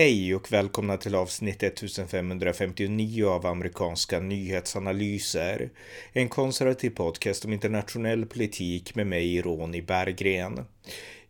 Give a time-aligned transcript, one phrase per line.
[0.00, 5.70] Hej och välkomna till avsnitt 1559 av amerikanska nyhetsanalyser.
[6.12, 10.64] En konservativ podcast om internationell politik med mig, Ronny Berggren.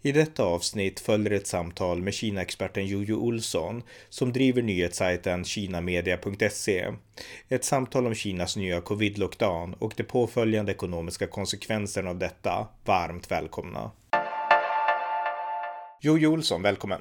[0.02, 6.86] I detta avsnitt följer ett samtal med Kina-experten Jojo Olsson som driver nyhetssajten kinamedia.se.
[7.48, 12.68] Ett samtal om Kinas nya covid-lockdown och de påföljande ekonomiska konsekvenserna av detta.
[12.84, 13.90] Varmt välkomna!
[16.02, 17.00] Jojo Olsson, välkommen!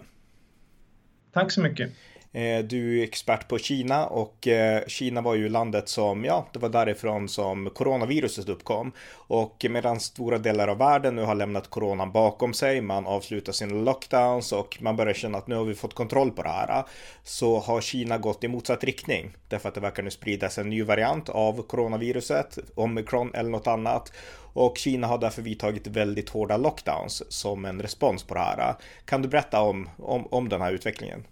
[1.33, 1.91] Tack så mycket.
[2.31, 6.59] Eh, du är expert på Kina och eh, Kina var ju landet som, ja, det
[6.59, 8.91] var därifrån som coronaviruset uppkom.
[9.11, 13.73] Och medan stora delar av världen nu har lämnat coronan bakom sig, man avslutar sina
[13.73, 16.83] lockdowns och man börjar känna att nu har vi fått kontroll på det här.
[17.23, 19.35] Så har Kina gått i motsatt riktning.
[19.47, 24.11] Därför att det verkar nu spridas en ny variant av coronaviruset, omikron eller något annat.
[24.53, 28.75] Och Kina har därför vidtagit väldigt hårda lockdowns som en respons på det här.
[29.05, 31.23] Kan du berätta om, om, om den här utvecklingen?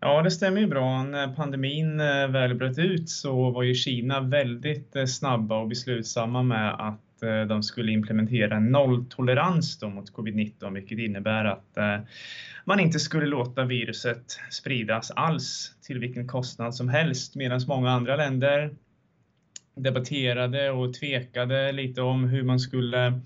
[0.00, 1.02] Ja, det stämmer ju bra.
[1.02, 6.42] När pandemin eh, väl bröt ut så var ju Kina väldigt eh, snabba och beslutsamma
[6.42, 11.78] med att eh, de skulle implementera nolltolerans mot covid-19, vilket innebär att
[12.64, 18.16] man inte skulle låta viruset spridas alls till vilken kostnad som helst, medan många andra
[18.16, 18.70] länder
[19.76, 23.20] debatterade och tvekade lite om hur man skulle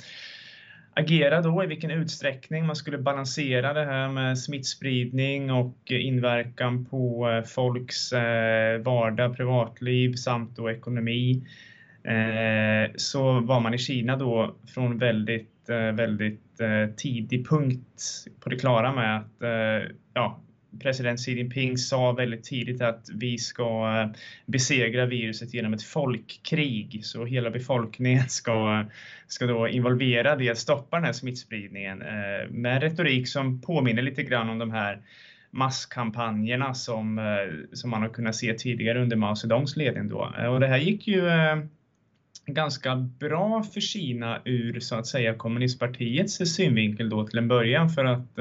[0.95, 7.31] agera då, i vilken utsträckning man skulle balansera det här med smittspridning och inverkan på
[7.31, 11.47] eh, folks eh, vardag, privatliv samt då ekonomi.
[12.05, 15.51] Eh, så var man i Kina då från väldigt,
[15.95, 16.61] väldigt
[16.97, 18.03] tidig punkt
[18.41, 19.43] på det klara med att
[20.15, 20.41] ja,
[20.79, 27.01] president Xi Jinping sa väldigt tidigt att vi ska eh, besegra viruset genom ett folkkrig.
[27.05, 28.85] Så hela befolkningen ska,
[29.27, 34.23] ska då involvera i att stoppa den här smittspridningen eh, med retorik som påminner lite
[34.23, 35.03] grann om de här
[35.51, 37.25] masskampanjerna som, eh,
[37.73, 40.09] som man har kunnat se tidigare under Mao Zedongs ledning.
[40.09, 40.33] Då.
[40.51, 41.23] Och det här gick ju
[42.47, 48.05] ganska bra för Kina ur så att säga kommunistpartiets synvinkel då till en början för
[48.05, 48.39] att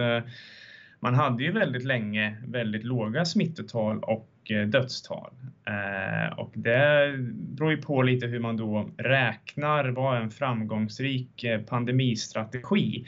[1.00, 5.32] man hade ju väldigt länge väldigt låga smittotal och eh, dödstal.
[5.66, 11.62] Eh, och det beror ju på lite hur man då räknar vad en framgångsrik eh,
[11.62, 13.06] pandemistrategi.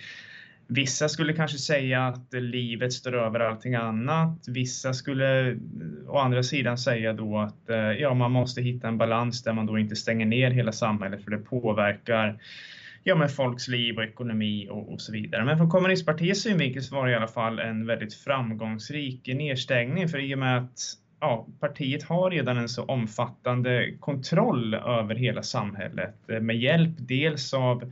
[0.67, 4.47] Vissa skulle kanske säga att livet står över allting annat.
[4.47, 5.57] Vissa skulle
[6.07, 7.69] å andra sidan säga då att
[7.99, 11.31] ja, man måste hitta en balans där man då inte stänger ner hela samhället för
[11.31, 12.39] det påverkar
[13.03, 15.45] ja, med folks liv och ekonomi och, och så vidare.
[15.45, 20.19] Men från kommunistpartiets synvinkel så var det i alla fall en väldigt framgångsrik nedstängning för
[20.19, 20.79] i och med att
[21.19, 27.53] ja, partiet har redan en så omfattande kontroll över hela samhället eh, med hjälp dels
[27.53, 27.91] av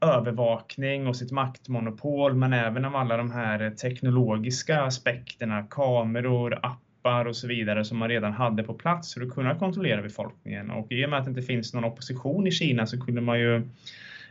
[0.00, 6.58] övervakning och sitt maktmonopol men även av alla de här eh, teknologiska aspekterna, kameror,
[7.06, 10.70] appar och så vidare som man redan hade på plats för att kunna kontrollera befolkningen.
[10.70, 13.40] Och i och med att det inte finns någon opposition i Kina så kunde man
[13.40, 13.68] ju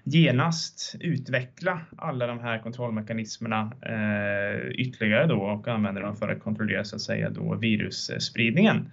[0.04, 6.84] genast utveckla alla de här kontrollmekanismerna eh, ytterligare då och använda dem för att kontrollera
[6.84, 8.92] så att säga då virusspridningen.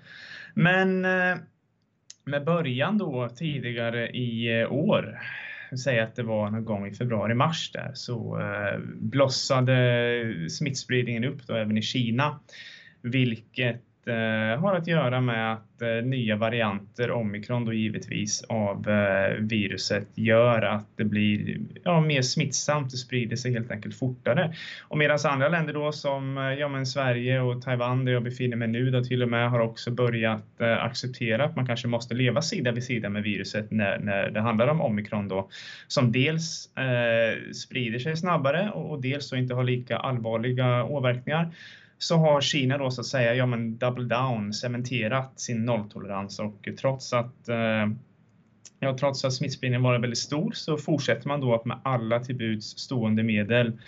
[0.55, 1.37] Men eh,
[2.25, 5.21] med början då tidigare i eh, år,
[5.85, 11.55] säg att det var någon gång i februari-mars där, så eh, blossade smittspridningen upp då
[11.55, 12.41] även i Kina,
[13.03, 19.35] vilket eh, har att göra med att eh, nya varianter, omikron då givetvis, av eh,
[19.39, 24.55] viruset gör att det blir ja, mer smittsamt, det sprider sig helt enkelt fortare.
[24.89, 28.57] Och medan andra länder då som eh, ja, men Sverige och Taiwan där jag befinner
[28.57, 32.15] mig nu då till och med har också börjat eh, acceptera att man kanske måste
[32.15, 35.49] leva sida vid sida med viruset när, när det handlar om omikron då,
[35.89, 41.53] som dels eh, sprider sig snabbare och, och dels så inte har lika allvarliga åverkningar
[42.03, 46.69] så har Kina då så att säga, ja men double down, cementerat sin nolltolerans och
[46.81, 47.89] trots att eh,
[48.85, 52.37] Ja, trots att smittspridningen varit väldigt stor så fortsätter man då att med alla till
[52.37, 53.79] buds stående medel Eh,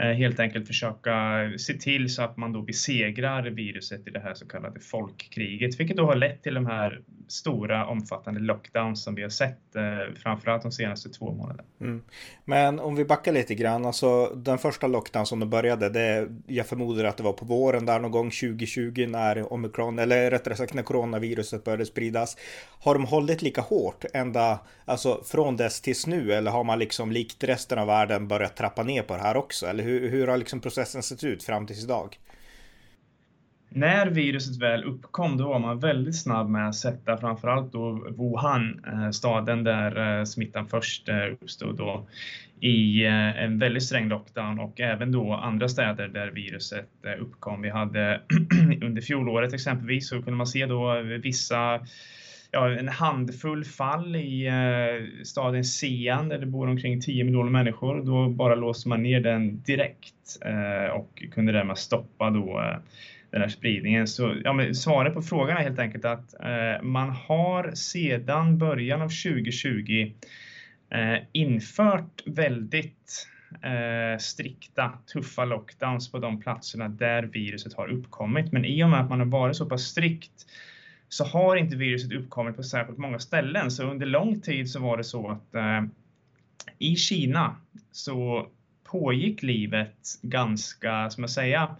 [0.00, 1.12] Eh, helt enkelt försöka
[1.58, 5.96] se till så att man då besegrar viruset i det här så kallade folkkriget, vilket
[5.96, 10.62] då har lett till de här stora omfattande lockdowns som vi har sett eh, framförallt
[10.62, 11.62] de senaste två månaderna.
[11.80, 12.02] Mm.
[12.44, 16.66] Men om vi backar lite grann, alltså den första lockdown som det började, det, jag
[16.66, 20.74] förmodar att det var på våren där någon gång 2020 när omikron, eller rättare sagt
[20.74, 22.36] när coronaviruset började spridas.
[22.80, 27.12] Har de hållit lika hårt ända, alltså från dess tills nu, eller har man liksom
[27.12, 29.66] likt resten av världen börjat trappa ner på det här också?
[29.66, 32.18] Eller hur, hur har liksom processen sett ut fram tills idag?
[33.70, 38.84] När viruset väl uppkom då var man väldigt snabb med att sätta framförallt då Wuhan,
[38.86, 42.06] eh, staden där eh, smittan först eh, uppstod då,
[42.60, 46.88] i en väldigt sträng lockdown och även då andra städer där viruset
[47.20, 47.62] uppkom.
[47.62, 48.20] Vi hade
[48.82, 51.80] under fjolåret exempelvis så kunde man se då vissa
[52.50, 58.02] ja, en handfull fall i eh, staden Xi'an där det bor omkring 10 miljoner människor.
[58.04, 62.78] Då bara låste man ner den direkt eh, och kunde därmed stoppa då eh,
[63.30, 64.06] den här spridningen.
[64.06, 69.02] Så ja, men svaret på frågan är helt enkelt att eh, man har sedan början
[69.02, 70.12] av 2020
[70.90, 73.26] eh, infört väldigt
[73.62, 78.52] eh, strikta, tuffa lockdowns på de platserna där viruset har uppkommit.
[78.52, 80.46] Men i och med att man har varit så pass strikt
[81.08, 83.70] så har inte viruset uppkommit på särskilt många ställen.
[83.70, 85.82] Så under lång tid så var det så att eh,
[86.78, 87.56] i Kina
[87.92, 88.46] så
[88.84, 91.76] pågick livet ganska, som jag säga,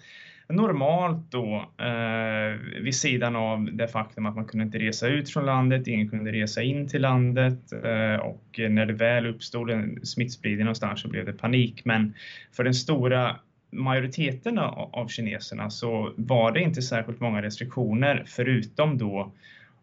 [0.48, 5.46] normalt då eh, vid sidan av det faktum att man kunde inte resa ut från
[5.46, 10.64] landet, ingen kunde resa in till landet eh, och när det väl uppstod en smittspridning
[10.64, 11.84] någonstans så blev det panik.
[11.84, 12.14] Men
[12.52, 13.36] för den stora
[13.70, 19.32] majoriteten av kineserna så var det inte särskilt många restriktioner förutom då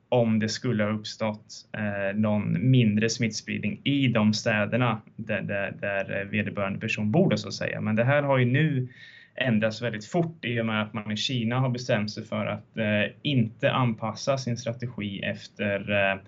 [0.10, 6.26] om det skulle ha uppstått eh, någon mindre smittspridning i de städerna där, där, där
[6.26, 7.82] vederbörande person bor så att säga.
[7.82, 8.88] Men det här har ju nu
[9.36, 12.78] ändrats väldigt fort i och med att man i Kina har bestämt sig för att
[12.78, 16.20] eh, inte anpassa sin strategi efter eh,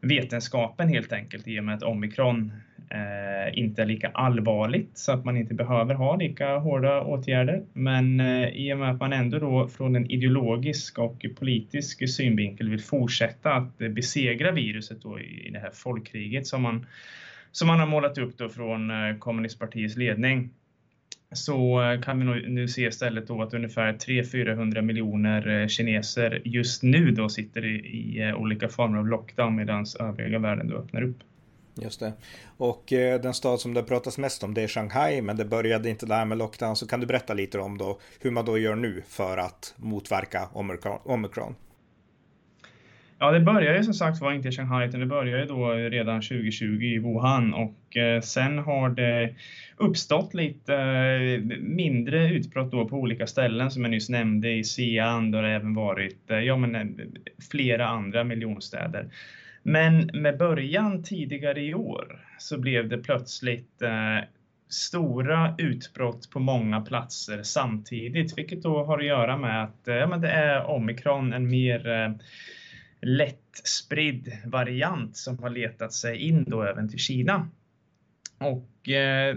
[0.00, 2.52] vetenskapen helt enkelt i och med att omikron
[2.92, 7.62] eh, inte är lika allvarligt så att man inte behöver ha lika hårda åtgärder.
[7.72, 12.68] Men eh, i och med att man ändå då från en ideologisk och politisk synvinkel
[12.68, 16.86] vill fortsätta att besegra viruset då i, i det här folkkriget som man,
[17.52, 20.50] som man har målat upp då från eh, kommunistpartiets ledning
[21.32, 26.82] så eh, kan vi nu se istället då att ungefär 300-400 miljoner eh, kineser just
[26.82, 31.02] nu då sitter i, i eh, olika former av lockdown medan övriga världen då öppnar
[31.02, 31.18] upp.
[31.74, 32.12] Just det.
[32.56, 35.90] Och eh, den stad som det pratas mest om det är Shanghai, men det började
[35.90, 36.76] inte där med lockdown.
[36.76, 40.48] Så kan du berätta lite om då hur man då gör nu för att motverka
[41.04, 41.54] omikron?
[43.22, 46.22] Ja, det började ju som sagt var inte i Shanghai, utan det började då redan
[46.22, 49.34] 2020 i Wuhan och eh, sen har det
[49.76, 54.50] uppstått lite eh, mindre utbrott då på olika ställen som jag nyss nämnde.
[54.50, 56.86] I Xi'an där det även varit eh, ja, men, eh,
[57.50, 59.08] flera andra miljonstäder.
[59.62, 64.28] Men med början tidigare i år så blev det plötsligt eh,
[64.68, 70.20] stora utbrott på många platser samtidigt, vilket då har att göra med att eh, men
[70.20, 72.12] det är omikron, en mer eh,
[73.00, 77.48] lättspridd variant som har letat sig in då även till Kina.
[78.38, 79.36] Och eh,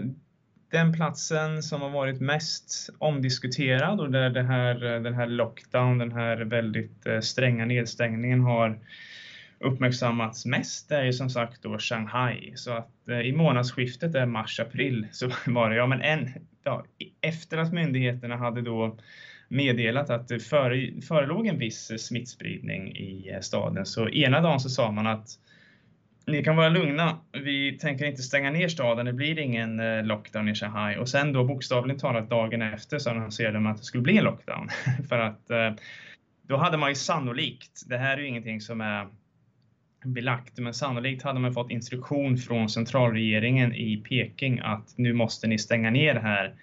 [0.70, 5.98] den platsen som har varit mest omdiskuterad och där det här, eh, den här lockdown,
[5.98, 8.78] den här väldigt eh, stränga nedstängningen har
[9.60, 12.52] uppmärksammats mest är ju som sagt då Shanghai.
[12.56, 16.28] Så att eh, i månadsskiftet är mars-april så var det, ja men en,
[16.64, 16.84] ja,
[17.20, 18.98] efter att myndigheterna hade då
[19.48, 20.40] meddelat att det
[21.08, 23.86] förelåg en viss smittspridning i eh, staden.
[23.86, 25.28] Så ena dagen så sa man att
[26.26, 30.48] ni kan vara lugna, vi tänker inte stänga ner staden, det blir ingen eh, lockdown
[30.48, 30.96] i Shanghai.
[30.96, 34.24] Och sen då bokstavligen talat dagen efter så annonserade de att det skulle bli en
[34.24, 34.68] lockdown.
[35.08, 35.72] För att eh,
[36.42, 39.06] då hade man ju sannolikt, det här är ju ingenting som är
[40.04, 45.58] belagt, men sannolikt hade man fått instruktion från centralregeringen i Peking att nu måste ni
[45.58, 46.54] stänga ner här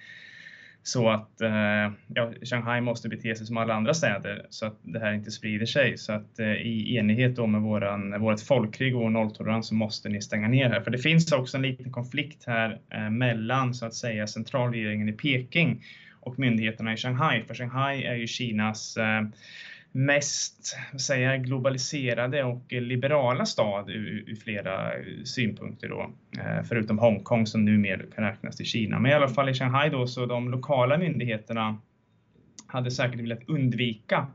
[0.83, 4.99] så att eh, ja, Shanghai måste bete sig som alla andra städer så att det
[4.99, 5.97] här inte sprider sig.
[5.97, 10.21] Så att eh, i enighet då med våran, vårt folkkrig och nolltolerans så måste ni
[10.21, 10.81] stänga ner här.
[10.81, 15.13] För det finns också en liten konflikt här eh, mellan så att säga centralregeringen i
[15.13, 15.83] Peking
[16.19, 17.43] och myndigheterna i Shanghai.
[17.43, 18.97] För Shanghai är ju Kinas
[19.95, 24.91] mest säga, globaliserade och liberala stad ur, ur flera
[25.25, 28.99] synpunkter då, eh, förutom Hongkong som numera kan räknas till Kina.
[28.99, 31.77] Men i alla fall i Shanghai då så de lokala myndigheterna
[32.67, 34.27] hade säkert velat undvika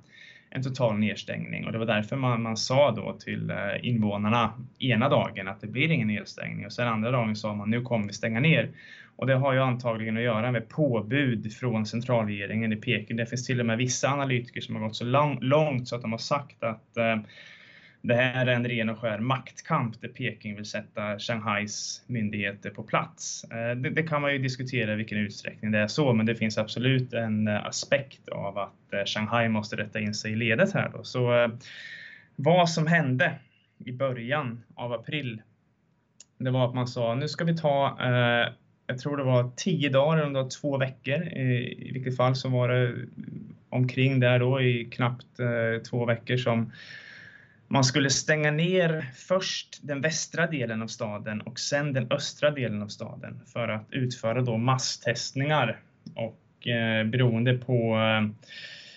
[0.50, 5.09] en total nedstängning och det var därför man, man sa då till eh, invånarna ena
[5.09, 8.12] dagen att det blir ingen nedstängning och sen andra dagen sa man nu kommer vi
[8.12, 8.71] stänga ner.
[9.18, 13.16] Och det har ju antagligen att göra med påbud från centralregeringen i Peking.
[13.16, 16.02] Det finns till och med vissa analytiker som har gått så lång, långt så att
[16.02, 17.16] de har sagt att eh,
[18.02, 22.82] det här är en ren och skär maktkamp där Peking vill sätta Shanghais myndigheter på
[22.82, 23.44] plats.
[23.44, 26.34] Eh, det, det, kan man ju diskutera i vilken utsträckning det är så, men det
[26.34, 30.75] finns absolut en eh, aspekt av att eh, Shanghai måste rätta in sig i ledet
[30.75, 31.04] här då.
[31.04, 31.48] Så eh,
[32.37, 33.38] vad som hände
[33.84, 35.42] i början av april,
[36.38, 38.52] det var att man sa nu ska vi ta eh,
[38.88, 41.23] jag tror det var tio dagar, eller det två veckor.
[41.23, 42.95] I, vilket fall så var det
[43.71, 46.73] omkring där då i knappt eh, två veckor som
[47.68, 52.83] man skulle stänga ner först den västra delen av staden och sen den östra delen
[52.83, 55.80] av staden för att utföra då masstestningar.
[56.14, 58.50] Och eh, beroende på eh,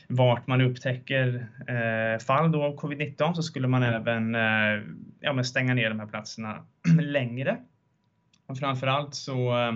[0.07, 4.83] vart man upptäcker eh, fall då av covid-19 så skulle man även eh,
[5.19, 6.65] ja, stänga ner de här platserna
[7.01, 7.57] längre.
[8.51, 9.73] Och framförallt så eh,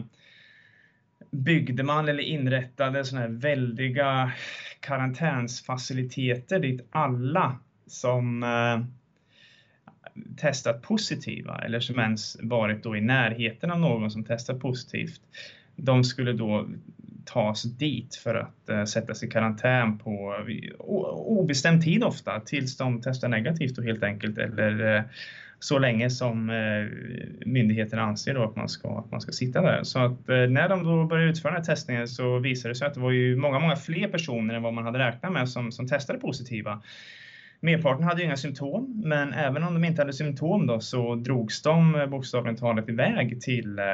[1.32, 4.32] byggde man eller inrättade sådana här väldiga
[4.80, 8.86] karantänsfaciliteter dit alla som eh,
[10.38, 15.22] testat positiva eller som ens varit då i närheten av någon som testat positivt,
[15.76, 16.68] de skulle då
[17.26, 20.36] tas dit för att uh, sättas i karantän på
[21.16, 25.02] obestämd tid ofta tills de testar negativt och helt enkelt eller uh,
[25.60, 26.88] så länge som eh,
[27.46, 29.84] myndigheterna anser då att man ska, att man ska sitta där.
[29.84, 32.88] Så att eh, när de då började utföra den här testningen så visade det sig
[32.88, 35.72] att det var ju många, många fler personer än vad man hade räknat med som,
[35.72, 36.82] som testade positiva.
[37.60, 41.62] Merparten hade ju inga symptom, men även om de inte hade symptom då så drogs
[41.62, 43.86] de eh, bokstavligen talat iväg till, eh,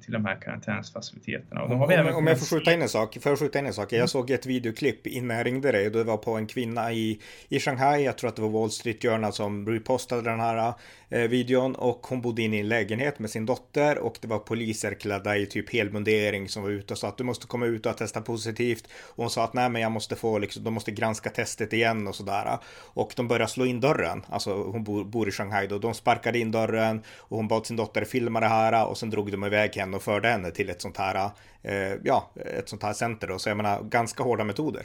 [0.00, 1.62] till de här karantänsfaciliteterna.
[1.62, 3.72] Och om, om, om jag får skjuta in en sak, får jag skjuta in en
[3.72, 3.92] sak?
[3.92, 4.08] Jag mm.
[4.08, 7.60] såg ett videoklipp innan jag ringde dig och det var på en kvinna i, i
[7.60, 10.74] Shanghai, jag tror att det var Wall Street Journal som repostade den här
[11.08, 14.38] eh, videon och hon bodde inne i en lägenhet med sin dotter och det var
[14.38, 17.86] poliser klädda i typ helmundering som var ute och sa att du måste komma ut
[17.86, 18.88] och testa positivt.
[19.02, 22.08] Och hon sa att nej men jag måste få liksom, de måste granska testet igen
[22.08, 22.58] och sådär.
[22.74, 24.22] Och och de började slå in dörren.
[24.28, 25.78] Alltså hon bor, bor i Shanghai då.
[25.78, 29.32] De sparkade in dörren och hon bad sin dotter filma det här och sen drog
[29.32, 31.30] de iväg henne och förde henne till ett sånt här,
[31.62, 33.38] eh, ja, ett sånt här center då.
[33.38, 34.82] Så jag menar ganska hårda metoder.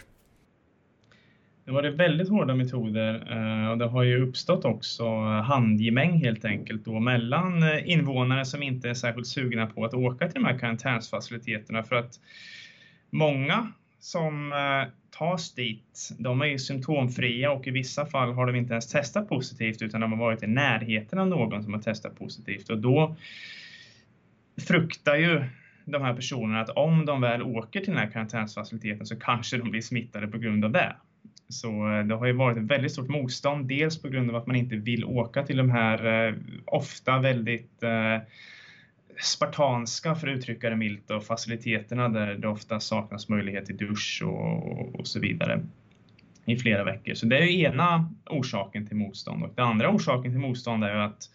[1.65, 6.45] Det var det väldigt hårda metoder eh, och det har ju uppstått också handgemäng helt
[6.45, 10.47] enkelt då mellan eh, invånare som inte är särskilt sugna på att åka till de
[10.47, 12.19] här karantänsfaciliteterna för att
[13.09, 18.55] många som eh, tas dit, de är ju symptomfria och i vissa fall har de
[18.55, 22.19] inte ens testat positivt utan de har varit i närheten av någon som har testat
[22.19, 23.15] positivt och då
[24.67, 25.43] fruktar ju
[25.85, 29.71] de här personerna att om de väl åker till den här karantänsfaciliteten så kanske de
[29.71, 30.95] blir smittade på grund av det.
[31.49, 34.47] Så eh, det har ju varit ett väldigt stort motstånd, dels på grund av att
[34.47, 38.17] man inte vill åka till de här eh, ofta väldigt eh,
[39.21, 44.23] spartanska, för att uttrycka det milt, och faciliteterna där det ofta saknas möjlighet till dusch
[44.25, 45.61] och, och så vidare
[46.45, 47.13] i flera veckor.
[47.13, 49.43] Så det är ena orsaken till motstånd.
[49.43, 51.29] Och den andra orsaken till motstånd är ju att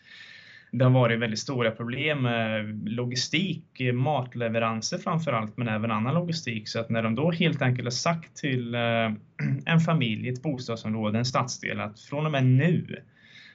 [0.70, 6.68] det har varit väldigt stora problem med logistik, matleveranser framför allt, men även annan logistik.
[6.68, 8.80] Så att när de då helt enkelt har sagt till eh,
[9.66, 13.02] en familj, ett bostadsområde, en stadsdel att från och med nu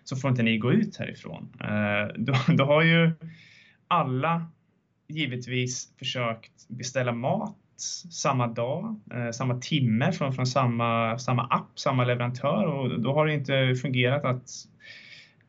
[0.04, 1.50] så får inte ni gå ut härifrån.
[1.60, 3.12] Eh, då, då har ju
[3.88, 4.48] alla
[5.08, 7.58] givetvis försökt beställa mat
[8.12, 13.26] samma dag, eh, samma timme från, från samma, samma app, samma leverantör och då har
[13.26, 14.50] det inte fungerat att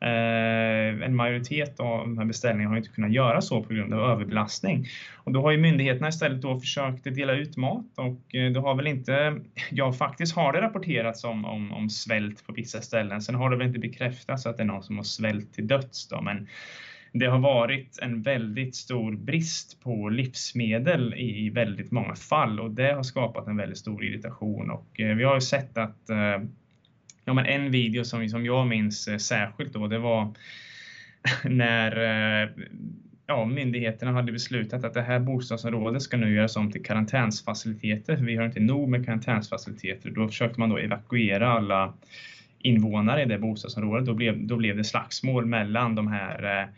[0.01, 4.11] eh, en majoritet av de här beställningarna har inte kunnat göra så på grund av
[4.11, 4.87] överbelastning.
[5.15, 8.75] Och då har ju myndigheterna istället då försökt dela ut mat och eh, då har
[8.75, 13.21] väl inte, ja faktiskt har det rapporterats om, om, om svält på vissa ställen.
[13.21, 16.07] Sen har det väl inte bekräftats att det är någon som har svält till döds
[16.07, 16.47] då, men
[17.19, 22.93] det har varit en väldigt stor brist på livsmedel i väldigt många fall och det
[22.93, 26.41] har skapat en väldigt stor irritation och eh, vi har ju sett att eh,
[27.25, 30.33] ja, men en video som, som jag minns eh, särskilt då, det var
[31.43, 31.95] när
[33.27, 38.23] ja, myndigheterna hade beslutat att det här bostadsområdet ska nu göras om till karantänsfaciliteter, för
[38.23, 40.09] vi har inte nog med karantänsfaciliteter.
[40.09, 41.93] Då försökte man då evakuera alla
[42.59, 44.05] invånare i det bostadsområdet.
[44.05, 46.69] Då blev, då blev det slagsmål mellan de här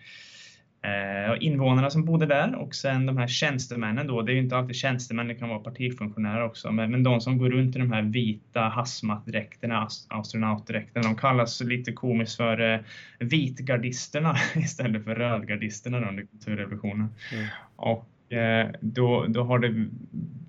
[0.81, 4.57] eh, invånarna som bodde där och sen de här tjänstemännen då, det är ju inte
[4.57, 7.91] alltid tjänstemän, det kan vara partifunktionärer också, men, men de som går runt i de
[7.91, 12.79] här vita hazmat-dräkterna, astronautdräkterna, de kallas lite komiskt för eh,
[13.19, 17.10] vitgardisterna istället för rödgardisterna under kulturrevolutionen.
[17.34, 17.48] Mm.
[17.75, 19.89] Och Eh, då, då har det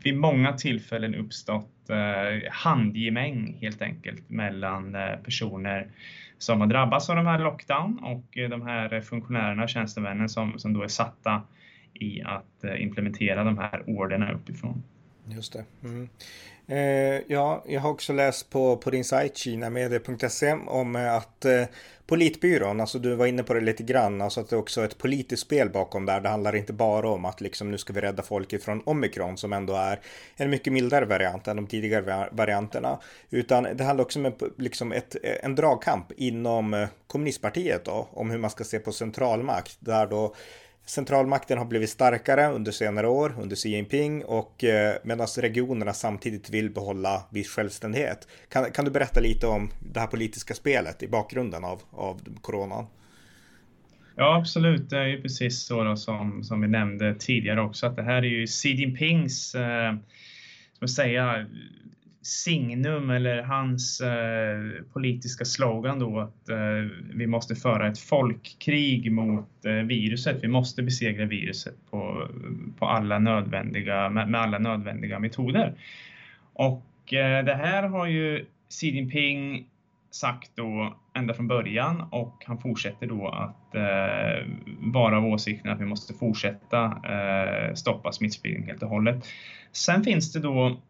[0.04, 5.88] vid många tillfällen uppstått eh, handgemäng helt enkelt mellan eh, personer
[6.38, 10.58] som har drabbats av de här lockdown och eh, de här funktionärerna, och tjänstemännen som,
[10.58, 11.42] som då är satta
[11.94, 14.82] i att eh, implementera de här orderna uppifrån.
[15.34, 15.64] Just det.
[15.84, 16.08] Mm.
[16.68, 21.64] Eh, ja, jag har också läst på, på din sajt kinamedia.se om eh, att eh,
[22.06, 24.98] Politbyrån, alltså du var inne på det lite grann, alltså att det också är ett
[24.98, 26.20] politiskt spel bakom där.
[26.20, 29.52] Det handlar inte bara om att liksom nu ska vi rädda folk ifrån omikron som
[29.52, 30.00] ändå är
[30.36, 32.98] en mycket mildare variant än de tidigare varianterna.
[33.30, 38.38] Utan det handlar också om liksom ett, en dragkamp inom eh, kommunistpartiet då, om hur
[38.38, 39.76] man ska se på centralmakt.
[39.80, 40.34] Där då
[40.88, 46.50] Centralmakten har blivit starkare under senare år under Xi Jinping och eh, medan regionerna samtidigt
[46.50, 48.28] vill behålla viss självständighet.
[48.48, 52.86] Kan, kan du berätta lite om det här politiska spelet i bakgrunden av, av coronan?
[54.16, 54.90] Ja, absolut.
[54.90, 58.22] Det är ju precis så då, som, som vi nämnde tidigare också, att det här
[58.22, 59.94] är ju Xi Jinpings, eh,
[60.78, 61.46] som säga,
[62.28, 66.56] signum eller hans eh, politiska slogan då att eh,
[67.14, 70.38] vi måste föra ett folkkrig mot eh, viruset.
[70.42, 72.28] Vi måste besegra viruset på,
[72.78, 75.74] på alla nödvändiga, med, med alla nödvändiga metoder.
[76.52, 79.66] Och eh, det här har ju Xi Jinping
[80.10, 84.46] sagt då ända från början och han fortsätter då att eh,
[84.92, 89.26] vara av åsikten att vi måste fortsätta eh, stoppa smittspridningen helt och hållet.
[89.72, 90.80] Sen finns det då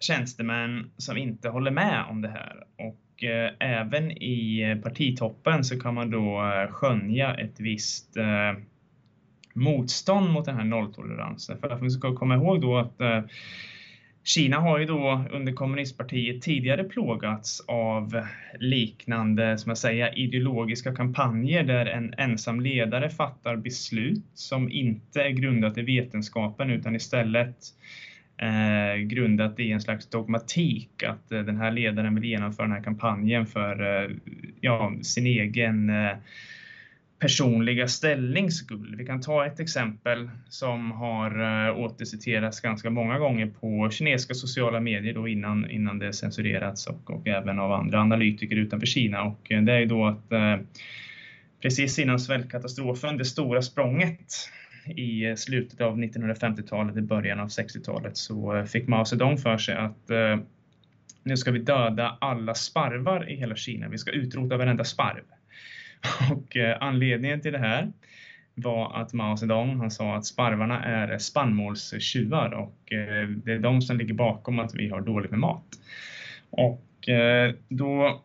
[0.00, 5.94] tjänstemän som inte håller med om det här och eh, även i partitoppen så kan
[5.94, 8.62] man då eh, skönja ett visst eh,
[9.54, 11.58] motstånd mot den här nolltoleransen.
[11.58, 13.22] För att vi ska komma ihåg då att eh,
[14.24, 18.26] Kina har ju då under kommunistpartiet tidigare plågats av
[18.58, 25.30] liknande, som jag säger, ideologiska kampanjer där en ensam ledare fattar beslut som inte är
[25.30, 27.56] grundat i vetenskapen utan istället
[28.40, 32.82] eh, grundat i en slags dogmatik att eh, den här ledaren vill genomföra den här
[32.82, 34.10] kampanjen för eh,
[34.60, 36.16] ja, sin egen eh,
[37.18, 38.94] personliga ställnings skull.
[38.98, 44.80] Vi kan ta ett exempel som har eh, återciterats ganska många gånger på kinesiska sociala
[44.80, 49.22] medier då innan, innan det censurerats och, och även av andra analytiker utanför Kina.
[49.22, 50.56] Och eh, det är ju då att eh,
[51.62, 54.34] precis innan svältkatastrofen, det stora språnget
[54.90, 59.58] i eh, slutet av 1950-talet, i början av 60-talet, så eh, fick Mao Zedong för
[59.58, 60.38] sig att eh,
[61.22, 63.88] nu ska vi döda alla sparvar i hela Kina.
[63.88, 65.24] Vi ska utrota varenda sparv.
[66.32, 67.92] Och eh, anledningen till det här
[68.54, 73.82] var att Mao Zedong han sa att sparvarna är spannmålstjuvar och eh, det är de
[73.82, 75.66] som ligger bakom att vi har dåligt med mat.
[76.50, 78.24] Och eh, då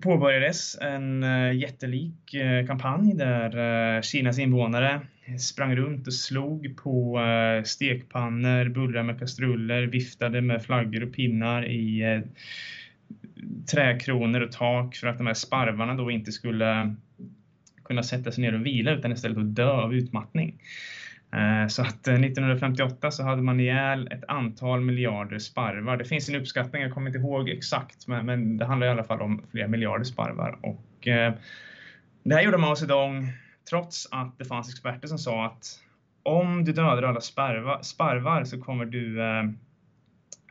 [0.00, 3.56] påbörjades en eh, jättelik eh, kampanj där
[3.96, 5.00] eh, Kinas invånare
[5.38, 7.20] sprang runt och slog på
[7.64, 12.22] stekpannor, bullrade med kastruller, viftade med flaggor och pinnar i
[13.72, 16.94] träkronor och tak för att de här sparvarna då inte skulle
[17.84, 20.58] kunna sätta sig ner och vila utan istället att dö av utmattning.
[21.36, 25.96] Eh, så att eh, 1958 så hade man ihjäl ett antal miljarder sparvar.
[25.96, 29.04] Det finns en uppskattning, jag kommer inte ihåg exakt, men, men det handlar i alla
[29.04, 30.58] fall om flera miljarder sparvar.
[30.62, 31.34] Och, eh,
[32.22, 33.32] det här gjorde Mao Zedong
[33.70, 35.80] trots att det fanns experter som sa att
[36.22, 39.44] om du dödar alla sparvar, sparvar så kommer du eh,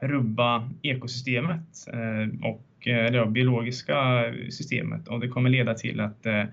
[0.02, 6.44] rubba ekosystemet eh, och Eh, biologiska systemet och det kommer leda till att eh,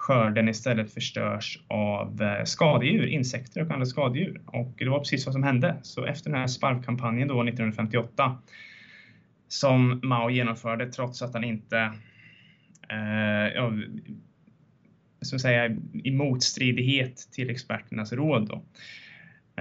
[0.00, 4.40] skörden istället förstörs av eh, skadedjur, insekter och andra skadedjur.
[4.46, 5.76] Och det var precis vad som hände.
[5.82, 8.38] Så efter den här sparvkampanjen då 1958
[9.48, 11.78] som Mao genomförde trots att han inte
[12.90, 13.72] eh, ja,
[15.20, 18.62] så att säga, i motstridighet till experternas råd då,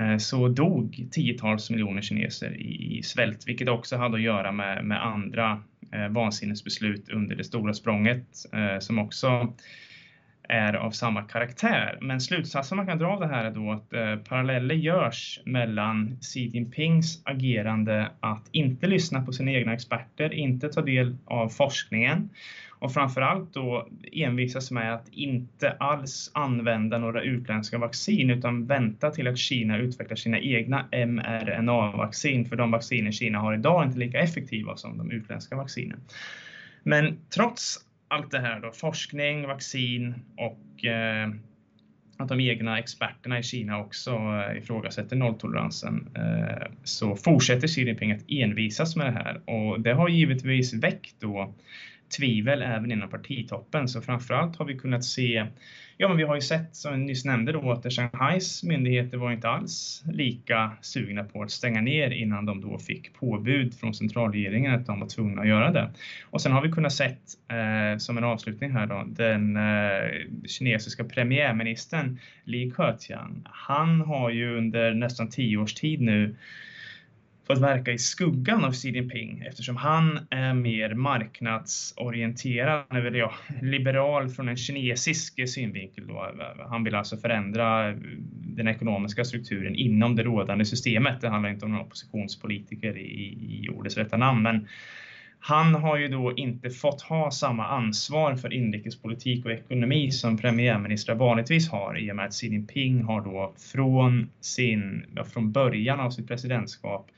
[0.02, 4.86] eh, så dog tiotals miljoner kineser i, i svält, vilket också hade att göra med,
[4.86, 9.54] med andra eh, vansinnesbeslut under det stora språnget eh, som också
[10.50, 11.98] är av samma karaktär.
[12.02, 16.18] Men slutsatsen man kan dra av det här är då att eh, paralleller görs mellan
[16.22, 22.30] Xi Jinpings agerande att inte lyssna på sina egna experter, inte ta del av forskningen
[22.80, 29.28] och framförallt då envisas med att inte alls använda några utländska vaccin utan vänta till
[29.28, 34.20] att Kina utvecklar sina egna mRNA-vaccin för de vacciner Kina har idag är inte lika
[34.20, 36.00] effektiva som de utländska vaccinen.
[36.84, 37.78] Men trots
[38.10, 41.30] allt det här då, forskning, vaccin och eh,
[42.18, 46.10] att de egna experterna i Kina också eh, ifrågasätter nolltoleransen.
[46.16, 49.42] Eh, så fortsätter Xi Jinping att envisas med det här.
[49.50, 51.54] Och det har givetvis väckt då
[52.18, 53.88] tvivel även inom partitoppen.
[53.88, 55.46] Så framförallt har vi kunnat se,
[56.02, 59.32] ja men vi har ju sett som jag nyss nämnde då att Shanghais myndigheter var
[59.32, 64.74] inte alls lika sugna på att stänga ner innan de då fick påbud från centralregeringen
[64.74, 65.92] att de var tvungna att göra det.
[66.30, 71.04] Och sen har vi kunnat sett eh, som en avslutning här då den eh, kinesiska
[71.04, 73.42] premiärministern Li Keqiang.
[73.46, 76.36] Han har ju under nästan tio års tid nu
[77.52, 84.30] fått verka i skuggan av Xi Jinping eftersom han är mer marknadsorienterad, eller ja, liberal
[84.30, 86.08] från en kinesisk synvinkel.
[86.08, 86.34] Då.
[86.70, 87.94] Han vill alltså förändra
[88.32, 91.22] den ekonomiska strukturen inom det rådande systemet.
[91.22, 94.68] Det handlar inte om någon oppositionspolitiker i, i ordets rätta namn, men
[95.40, 101.16] han har ju då inte fått ha samma ansvar för inrikespolitik och ekonomi som premiärministrar
[101.16, 106.12] vanligtvis har i och med att Xi Jinping har då från, sin, från början av
[106.12, 107.12] sitt presidentskap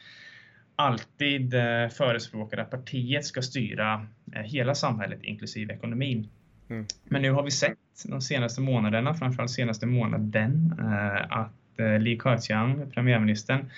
[0.76, 6.28] alltid eh, förespråkat att partiet ska styra eh, hela samhället inklusive ekonomin.
[6.70, 6.86] Mm.
[7.04, 11.52] Men nu har vi sett de senaste månaderna, framförallt senaste månaden, eh, att
[12.00, 13.72] Li Keqiang, premiärministern,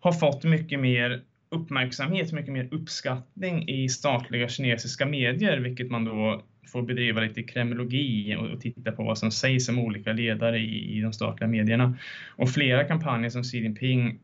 [0.00, 6.42] har fått mycket mer uppmärksamhet, mycket mer uppskattning i statliga kinesiska medier, vilket man då
[6.72, 11.00] får bedriva lite kremologi och, titta på vad som sägs om olika ledare i, i
[11.00, 11.96] de statliga medierna.
[12.36, 14.18] Och flera kampanjer som Xi Jinping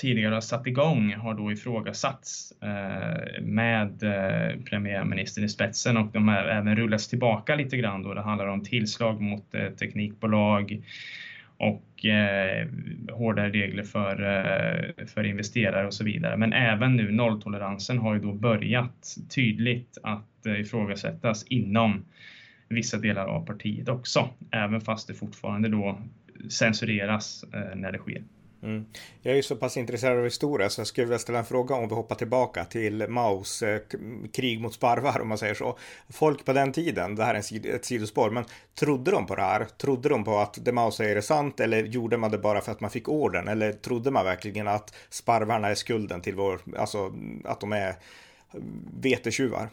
[0.00, 6.28] tidigare har satt igång har då ifrågasatts eh, med eh, premiärministern i spetsen och de
[6.28, 10.82] har även rullats tillbaka lite grann då det handlar om tillslag mot eh, teknikbolag,
[11.60, 12.68] och eh,
[13.12, 16.36] hårdare regler för, eh, för investerare och så vidare.
[16.36, 22.04] Men även nu nolltoleransen har ju då börjat tydligt att eh, ifrågasättas inom
[22.68, 25.98] vissa delar av partiet också, även fast det fortfarande då
[26.48, 28.22] censureras eh, när det sker.
[28.62, 28.86] Mm.
[29.22, 31.74] Jag är ju så pass intresserad av historia så jag skulle vilja ställa en fråga
[31.74, 33.80] om vi hoppar tillbaka till Maos eh,
[34.32, 35.78] krig mot sparvar om man säger så.
[36.08, 38.44] Folk på den tiden, det här är ett sidospår, men
[38.74, 39.64] trodde de på det här?
[39.64, 42.72] Trodde de på att det Mao säger är sant eller gjorde man det bara för
[42.72, 43.48] att man fick orden?
[43.48, 47.12] Eller trodde man verkligen att sparvarna är skulden till vår, alltså
[47.44, 47.96] att de är
[48.54, 49.68] mm, vetetjuvar?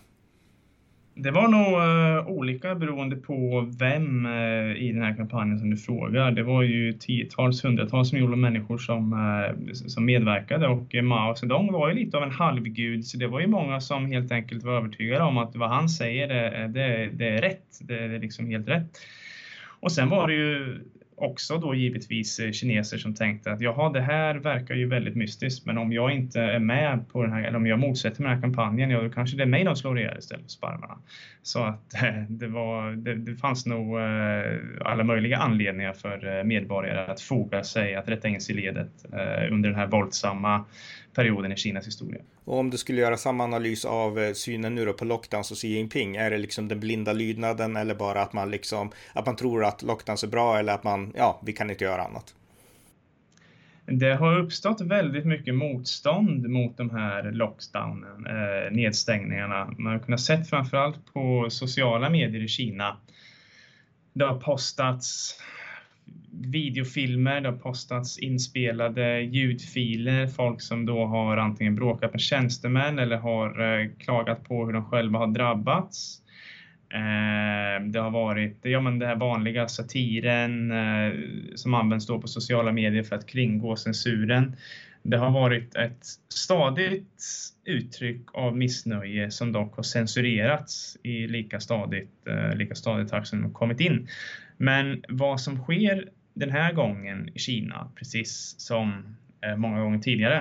[1.19, 5.77] Det var nog uh, olika beroende på vem uh, i den här kampanjen som du
[5.77, 6.31] frågar.
[6.31, 11.89] Det var ju tiotals, hundratals miljoner människor som, uh, som medverkade och Mao Zedong var
[11.89, 15.23] ju lite av en halvgud så det var ju många som helt enkelt var övertygade
[15.23, 17.79] om att vad han säger det, det, det är rätt.
[17.81, 18.89] Det är liksom helt rätt.
[19.79, 20.79] Och sen var det ju
[21.17, 25.65] också då givetvis eh, kineser som tänkte att jaha, det här verkar ju väldigt mystiskt,
[25.65, 28.35] men om jag inte är med på den här, eller om jag motsätter mig den
[28.35, 30.97] här kampanjen, ja då kanske det är mig de slår ihjäl istället för sparvarna.
[31.41, 37.11] Så att eh, det, var, det, det fanns nog eh, alla möjliga anledningar för medborgare
[37.11, 39.05] att foga sig, att rätta in sig i ledet
[39.51, 40.65] under den här våldsamma
[41.17, 42.21] perioden i Kinas historia.
[42.45, 45.57] Och om du skulle göra samma analys av eh, synen nu då på lockdowns och
[45.57, 49.35] Xi Jinping, är det liksom den blinda lydnaden eller bara att man liksom, att man
[49.35, 52.35] tror att lockdowns är bra eller att man, ja, vi kan inte göra annat?
[53.85, 59.73] Det har uppstått väldigt mycket motstånd mot de här lockdownen, eh, nedstängningarna.
[59.77, 62.97] Man har kunnat se framförallt på sociala medier i Kina.
[64.13, 65.39] Det har postats
[66.31, 73.17] videofilmer, det har postats inspelade ljudfiler, folk som då har antingen bråkat med tjänstemän eller
[73.17, 76.21] har eh, klagat på hur de själva har drabbats.
[76.93, 81.13] Eh, det har varit ja, men det här vanliga satiren eh,
[81.55, 84.55] som används då på sociala medier för att kringgå censuren.
[85.07, 87.23] Det har varit ett stadigt
[87.65, 93.41] uttryck av missnöje som dock har censurerats i lika stadigt, eh, lika stadigt takt som
[93.41, 94.07] de kommit in.
[94.57, 100.39] Men vad som sker den här gången i Kina, precis som eh, många gånger tidigare,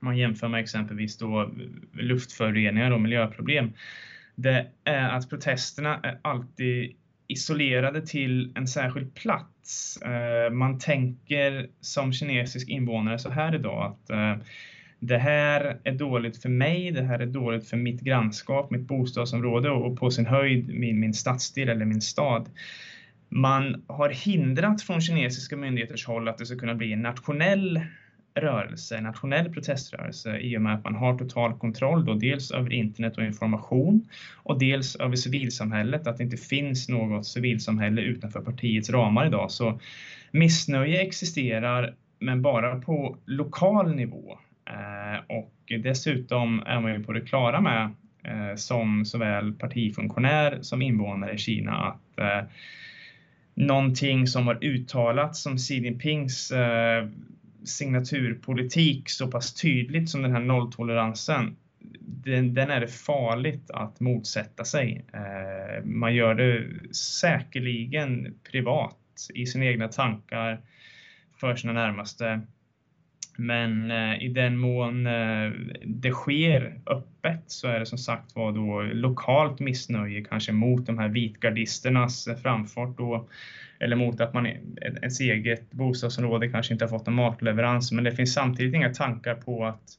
[0.00, 1.52] om man jämför med exempelvis då
[1.92, 3.72] luftföroreningar och miljöproblem,
[4.34, 6.96] det är att protesterna är alltid
[7.28, 9.59] isolerade till en särskild plats.
[10.04, 14.36] Eh, man tänker som kinesisk invånare så här idag att eh,
[15.00, 19.70] det här är dåligt för mig, det här är dåligt för mitt grannskap, mitt bostadsområde
[19.70, 22.48] och på sin höjd min, min stadsdel eller min stad.
[23.28, 27.80] Man har hindrat från kinesiska myndigheters håll att det ska kunna bli en nationell
[28.34, 33.18] rörelse, nationell proteströrelse i och med att man har total kontroll då dels över internet
[33.18, 39.26] och information och dels över civilsamhället, att det inte finns något civilsamhälle utanför partiets ramar
[39.26, 39.50] idag.
[39.50, 39.80] Så
[40.30, 44.38] missnöje existerar men bara på lokal nivå.
[44.70, 47.90] Eh, och dessutom är man ju på det klara med
[48.24, 52.48] eh, som såväl partifunktionär som invånare i Kina att eh,
[53.54, 57.08] någonting som har uttalats som Xi Jinpings eh,
[57.64, 61.56] signaturpolitik så pass tydligt som den här nolltoleransen,
[62.00, 65.04] den, den är det farligt att motsätta sig.
[65.12, 68.96] Eh, man gör det säkerligen privat
[69.34, 70.60] i sina egna tankar
[71.40, 72.40] för sina närmaste.
[73.40, 75.50] Men eh, i den mån eh,
[75.84, 80.98] det sker öppet så är det som sagt var då lokalt missnöje kanske mot de
[80.98, 83.28] här vitgardisternas eh, framfart då
[83.78, 87.92] eller mot att man ens eget bostadsområde kanske inte har fått en matleverans.
[87.92, 89.98] Men det finns samtidigt inga tankar på att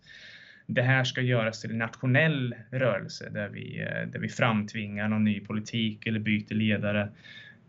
[0.65, 5.23] det här ska göras till en nationell rörelse där vi, eh, där vi framtvingar någon
[5.23, 7.09] ny politik eller byter ledare.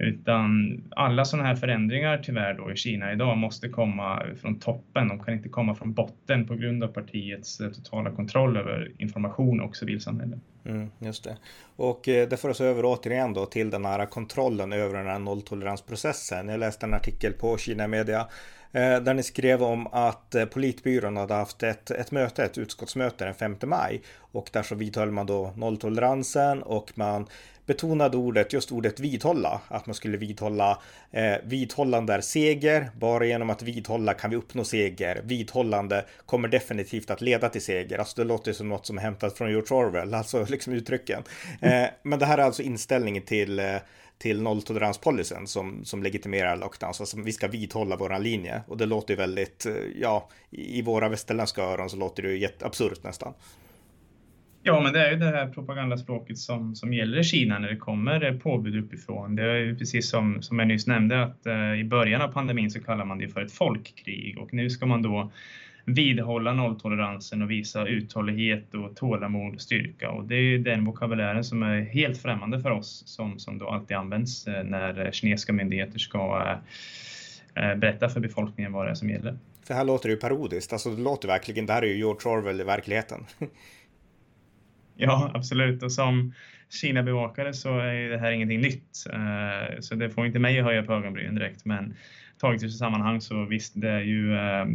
[0.03, 5.09] Utan alla sådana här förändringar tyvärr då i Kina idag måste komma från toppen.
[5.09, 9.61] De kan inte komma från botten på grund av partiets eh, totala kontroll över information
[9.61, 10.39] och civilsamhälle.
[10.65, 11.37] Mm, just det.
[11.77, 15.19] Och eh, det för oss över återigen då till den här kontrollen över den här
[15.19, 16.49] nolltoleransprocessen.
[16.49, 18.21] Jag läste en artikel på Kina Media
[18.73, 23.35] eh, där ni skrev om att politbyrån hade haft ett, ett möte, ett utskottsmöte den
[23.35, 27.27] 5 maj och där så vidhöll man då nolltoleransen och man
[27.67, 33.51] betonade ordet, just ordet vidhålla, att man skulle vidhålla eh, vidhållande är seger, bara genom
[33.51, 38.29] att vidhålla kan vi uppnå seger, vidhållande kommer definitivt att leda till seger, alltså det
[38.29, 41.23] låter som något som är hämtat från George Orwell, alltså liksom uttrycken.
[41.61, 43.77] Eh, men det här är alltså inställningen till eh,
[44.23, 47.01] till nolltoleranspolicyn som, som legitimerar lockdowns.
[47.01, 51.09] Alltså vi ska vidhålla våran linje och det låter ju väldigt, eh, ja, i våra
[51.09, 53.35] västerländska öron så låter det ju jätteabsurt nästan.
[54.65, 57.77] Ja, men det är ju det här propagandaspråket som, som gäller i Kina när det
[57.77, 59.37] kommer påbud uppifrån.
[59.37, 62.71] Det är ju precis som, som jag nyss nämnde att eh, i början av pandemin
[62.71, 65.33] så kallar man det för ett folkkrig och nu ska man då
[65.85, 70.11] vidhålla nolltoleransen och visa uthållighet och tålamod och styrka.
[70.11, 73.97] Och det är den vokabulären som är helt främmande för oss som, som då alltid
[73.97, 76.43] används eh, när kinesiska myndigheter ska
[77.57, 79.39] eh, eh berätta för befolkningen vad det är som gäller.
[79.67, 82.61] Det här låter ju parodiskt, alltså det låter verkligen, det här är ju George Orwell
[82.61, 83.25] i verkligheten.
[85.07, 85.83] ja, absolut.
[85.83, 86.33] Och som
[86.73, 89.07] Kina-bevakare så är det här ingenting nytt.
[89.13, 91.95] Eh, så det får inte mig att höja på ögonbrynen direkt, men
[92.39, 94.67] taget i sitt sammanhang så visst, det är ju eh,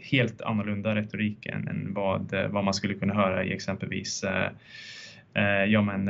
[0.00, 6.08] helt annorlunda retorik än, vad, vad man skulle kunna höra i exempelvis eh, ja, men,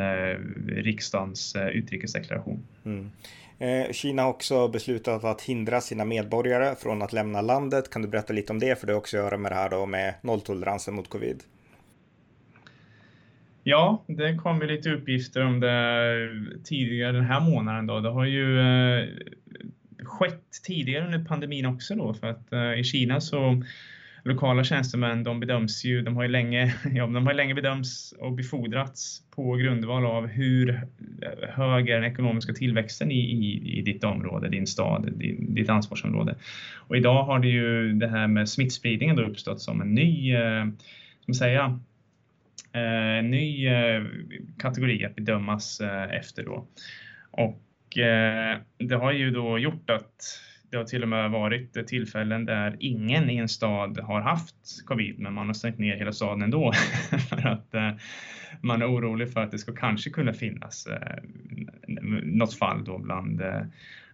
[0.67, 2.67] riksdagens utrikesdeklaration.
[2.85, 3.11] Mm.
[3.93, 7.91] Kina har också beslutat att hindra sina medborgare från att lämna landet.
[7.91, 8.81] Kan du berätta lite om det?
[8.81, 11.43] För det har också att göra med det här då med nolltoleransen mot covid.
[13.69, 16.29] Ja, det kom ju lite uppgifter om det
[16.65, 17.87] tidigare den här månaden.
[17.87, 18.01] Då.
[18.01, 19.09] Det har ju eh,
[20.03, 23.63] skett tidigare under pandemin också då för att eh, i Kina så
[24.25, 28.33] lokala tjänstemän de bedöms ju, de har ju länge, ja, de har länge bedömts och
[28.33, 34.05] befordrats på grundval av hur eh, hög är den ekonomiska tillväxten i, i, i ditt
[34.05, 36.35] område, din stad, din, ditt ansvarsområde.
[36.77, 40.67] Och idag har det ju det här med smittspridningen då uppstått som en ny, eh,
[41.23, 41.81] ska säga,
[42.73, 44.05] eh, ny eh,
[44.59, 46.67] kategori att bedömas eh, efter då.
[47.31, 47.63] Och
[47.97, 50.41] Eh, det har ju då gjort att
[50.71, 55.19] det har till och med varit tillfällen där ingen i en stad har haft covid,
[55.19, 56.73] men man har stängt ner hela staden ändå
[57.29, 57.91] för att eh,
[58.61, 61.23] man är orolig för att det ska kanske kunna finnas eh,
[62.23, 63.63] något fall då bland, eh,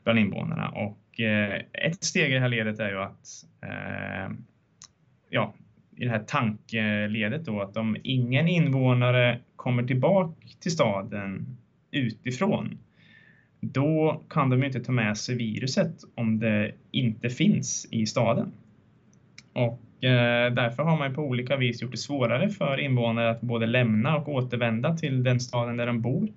[0.04, 0.68] bland invånarna.
[0.68, 3.28] Och eh, ett steg i det här ledet är ju att
[3.62, 4.34] eh,
[5.30, 5.54] ja,
[6.02, 11.56] i det här tankeledet då att om ingen invånare kommer tillbaka till staden
[11.90, 12.78] utifrån
[13.60, 18.52] då kan de inte ta med sig viruset om det inte finns i staden.
[19.52, 23.66] Och eh, därför har man på olika vis gjort det svårare för invånare att både
[23.66, 26.28] lämna och återvända till den staden där de bor.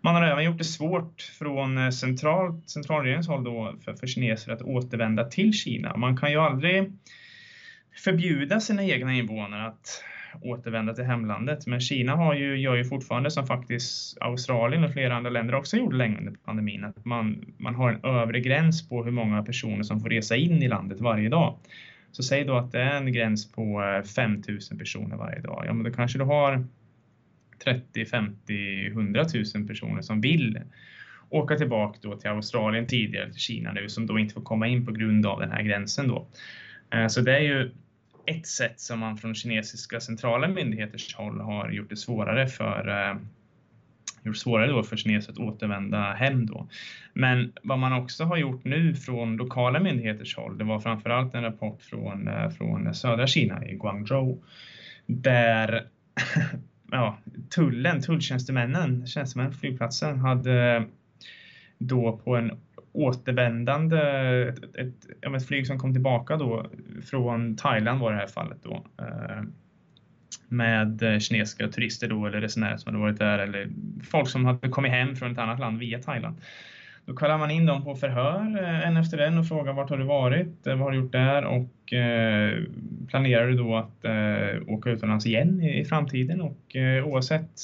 [0.00, 4.52] Man har även gjort det svårt från eh, centralt, centralregeringens håll då för, för kineser
[4.52, 5.96] att återvända till Kina.
[5.96, 6.92] Man kan ju aldrig
[7.94, 10.04] förbjuda sina egna invånare att
[10.40, 11.66] återvända till hemlandet.
[11.66, 15.76] Men Kina har ju, gör ju fortfarande som faktiskt Australien och flera andra länder också
[15.76, 19.82] gjorde länge under pandemin, att man, man har en övre gräns på hur många personer
[19.82, 21.58] som får resa in i landet varje dag.
[22.12, 25.64] Så säg då att det är en gräns på eh, 5000 personer varje dag.
[25.66, 26.64] Ja, men då kanske du har
[27.64, 29.24] 30, 50, 100
[29.54, 30.58] 000 personer som vill
[31.28, 34.86] åka tillbaka då till Australien tidigare till Kina nu som då inte får komma in
[34.86, 36.28] på grund av den här gränsen då.
[36.92, 37.70] Eh, så det är ju
[38.26, 43.16] ett sätt som man från kinesiska centrala myndigheters håll har gjort det svårare för eh,
[44.22, 46.68] gjort svårare då för kineser att återvända hem då.
[47.12, 51.42] Men vad man också har gjort nu från lokala myndigheters håll, det var framförallt en
[51.42, 54.42] rapport från, eh, från södra Kina i Guangzhou,
[55.06, 55.86] där
[56.90, 57.18] ja,
[57.50, 60.84] tullen, tulltjänstemännen, tjänstemän på flygplatsen hade
[61.78, 62.50] då på en
[62.92, 63.98] återvändande,
[64.48, 66.66] ett, ett, ett, flyg som kom tillbaka då
[67.04, 68.86] från Thailand var det här fallet då.
[68.98, 69.42] Eh,
[70.48, 73.68] med kinesiska turister då eller resenärer som hade varit där eller
[74.10, 76.36] folk som hade kommit hem från ett annat land via Thailand.
[77.04, 79.96] Då kallar man in dem på förhör eh, en efter en och frågar vart har
[79.96, 82.58] du varit, eh, vad har du gjort där och eh,
[83.08, 84.04] planerar du då att
[84.66, 87.60] åka utomlands igen i framtiden och oavsett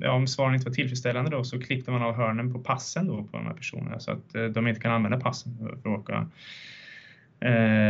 [0.00, 3.24] ja, om svaren inte var tillfredsställande då så klippte man av hörnen på passen då
[3.24, 6.26] på de här personerna så att de inte kan använda passen för att åka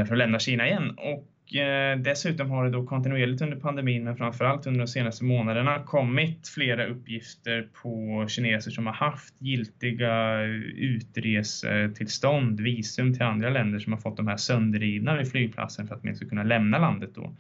[0.07, 0.91] för att lämna Kina igen.
[0.91, 5.83] Och eh, dessutom har det då kontinuerligt under pandemin, men framförallt under de senaste månaderna,
[5.83, 10.43] kommit flera uppgifter på kineser som har haft giltiga
[10.77, 16.05] utresetillstånd, visum till andra länder som har fått de här sönderrivna vid flygplatsen för att
[16.05, 17.35] man ska kunna lämna landet då.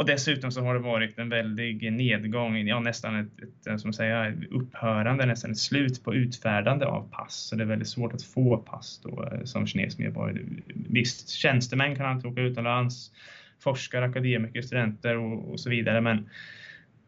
[0.00, 4.32] Och dessutom så har det varit en väldig nedgång, ja nästan ett, ett som säga,
[4.50, 7.34] upphörande, nästan ett slut på utfärdande av pass.
[7.34, 10.42] Så det är väldigt svårt att få pass då eh, som kinesisk medborgare.
[10.88, 13.12] Visst, tjänstemän kan alltid åka utomlands,
[13.58, 16.28] forskare, akademiker, studenter och, och så vidare, men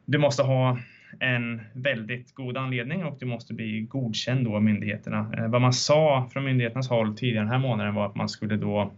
[0.05, 0.79] du måste ha
[1.21, 5.33] en väldigt god anledning och du måste bli godkänd då av myndigheterna.
[5.39, 8.57] Eh, vad man sa från myndigheternas håll tidigare den här månaden var att man skulle
[8.57, 8.93] då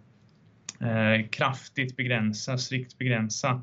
[0.81, 3.63] eh, kraftigt begränsa, strikt begränsa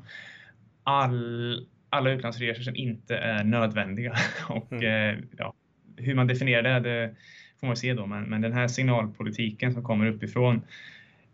[0.84, 4.16] all, alla utlandsresor som inte är nödvändiga.
[4.48, 5.18] Och mm.
[5.18, 5.54] eh, ja,
[5.96, 7.14] hur man definierar det, det
[7.60, 10.62] får man se då, men, men den här signalpolitiken som kommer uppifrån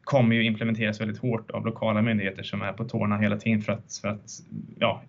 [0.04, 3.72] kommer ju implementeras väldigt hårt av lokala myndigheter som är på tårna hela tiden för
[3.72, 4.30] att, för att
[4.78, 5.02] ja,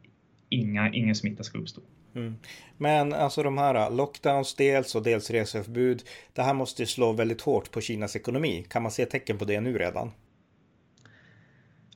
[0.50, 1.82] inga, ingen smitta ska uppstå.
[2.16, 2.36] Mm.
[2.78, 6.04] Men alltså de här lockdowns dels och dels reseförbud.
[6.34, 8.66] Det här måste slå väldigt hårt på Kinas ekonomi.
[8.70, 10.12] Kan man se tecken på det nu redan?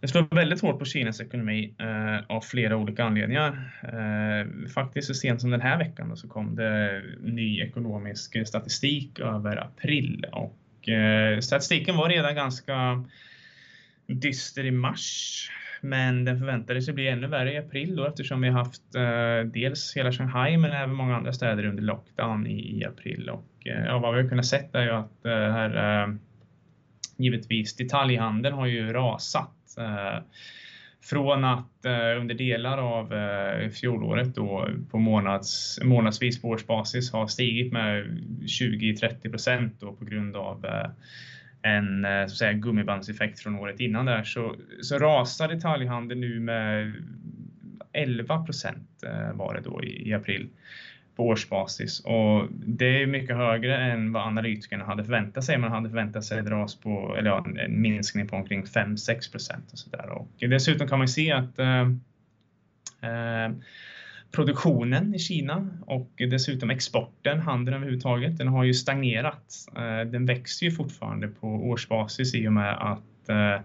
[0.04, 3.74] Det slår väldigt hårt på Kinas ekonomi eh, av flera olika anledningar.
[3.84, 9.20] Eh, faktiskt så sent som den här veckan då, så kom det ny ekonomisk statistik
[9.20, 13.04] över april och eh, statistiken var redan ganska
[14.08, 15.50] dyster i mars.
[15.82, 20.12] Men den förväntades bli ännu värre i april då eftersom vi haft eh, dels hela
[20.12, 23.30] Shanghai men även många andra städer under lockdown i, i april.
[23.30, 26.16] Och eh, ja, vad vi har kunnat se är ju att eh, här, eh,
[27.18, 30.20] givetvis detaljhandeln har ju rasat Eh,
[31.04, 37.28] från att eh, under delar av eh, fjolåret då på månads, månadsvis på årsbasis har
[37.28, 38.04] stigit med
[38.42, 40.90] 20-30 procent på grund av eh,
[41.62, 46.40] en eh, så att säga, gummibandseffekt från året innan där så, så rasar detaljhandeln nu
[46.40, 46.94] med
[47.94, 48.90] 11 procent
[49.34, 50.50] var det då i, i april
[51.16, 55.58] på årsbasis och det är mycket högre än vad analytikerna hade förväntat sig.
[55.58, 59.80] Man hade förväntat sig dras på eller ja, en minskning på omkring 5-6 procent och
[59.80, 60.10] så där.
[60.10, 61.82] Och dessutom kan man se att eh,
[63.02, 63.52] eh,
[64.32, 69.56] produktionen i Kina och dessutom exporten, handeln överhuvudtaget, den har ju stagnerat.
[69.76, 73.62] Eh, den växer ju fortfarande på årsbasis i och med att eh,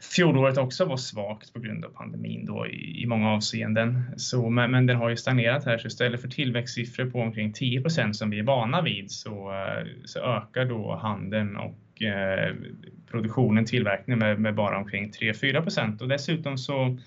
[0.00, 4.02] fjolåret också var svagt på grund av pandemin då i, i många avseenden.
[4.16, 8.12] Så, men, men den har ju stagnerat här, så istället för tillväxtsiffror på omkring 10%
[8.12, 12.54] som vi är vana vid så, eh, så ökar då handeln och eh,
[13.10, 16.98] produktionen, tillverkningen med, med bara omkring 3-4 och dessutom så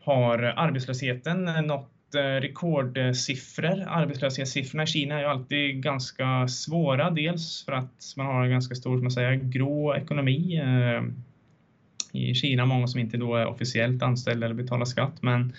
[0.00, 3.84] har arbetslösheten nått eh, rekordsiffror.
[3.86, 8.74] Arbetslöshetssiffrorna i Kina är ju alltid ganska svåra, dels för att man har en ganska
[8.74, 10.60] stor, som man säger, grå ekonomi.
[10.60, 11.02] Eh,
[12.12, 15.22] i Kina, många som inte då är officiellt anställda eller betalar skatt.
[15.22, 15.52] Men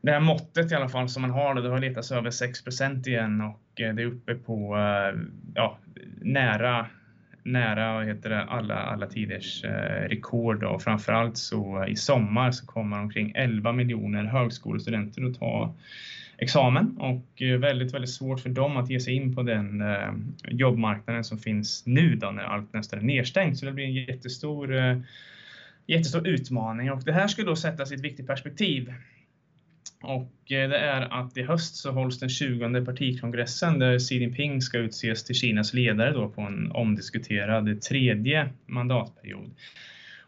[0.00, 3.40] det här måttet i alla fall som man har, det har letats över 6% igen
[3.40, 5.20] och eh, det är uppe på eh,
[5.54, 5.78] ja,
[6.20, 6.86] nära
[7.42, 12.50] nära vad heter det, alla, alla tiders eh, rekord och framförallt så eh, i sommar
[12.50, 15.74] så kommer omkring 11 miljoner högskolestudenter att ta
[16.38, 20.12] examen och väldigt, väldigt svårt för dem att ge sig in på den eh,
[20.48, 23.58] jobbmarknaden som finns nu då när allt nästan är nedstängt.
[23.58, 24.98] Så det blir en jättestor eh,
[25.90, 28.94] jättestor utmaning och det här ska då sättas i ett viktigt perspektiv.
[30.02, 34.62] Och eh, det är att i höst så hålls den 20 partikongressen där Xi Jinping
[34.62, 39.50] ska utses till Kinas ledare då på en omdiskuterad tredje mandatperiod.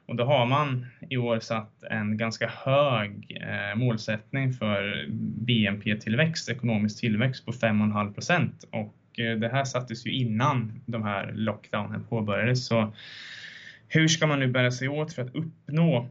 [0.06, 5.06] Och då har man i år satt en ganska hög eh, målsättning för
[5.46, 8.64] BNP-tillväxt, ekonomisk tillväxt på 5,5 procent.
[8.70, 12.66] Och eh, det här sattes ju innan de här lockdownen påbörjades.
[12.66, 12.92] Så
[13.94, 16.08] hur ska man nu bära sig åt för att uppnå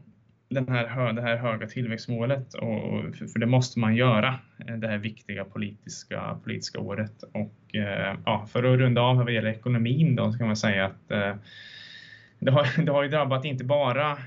[0.48, 2.54] den här, det här höga tillväxtmålet?
[2.54, 7.22] Och, för det måste man göra eh, det här viktiga politiska, politiska året.
[7.22, 10.86] Och eh, ja, för att runda av vad gäller ekonomin då så kan man säga
[10.86, 11.34] att eh,
[12.38, 14.18] det, har, det har ju drabbat inte bara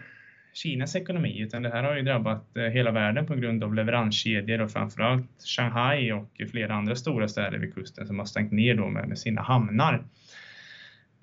[0.54, 4.62] Kinas ekonomi, utan det här har ju drabbat eh, hela världen på grund av leveranskedjor
[4.62, 8.90] och framförallt Shanghai och flera andra stora städer vid kusten som har stängt ner då
[8.90, 10.06] med, med sina hamnar.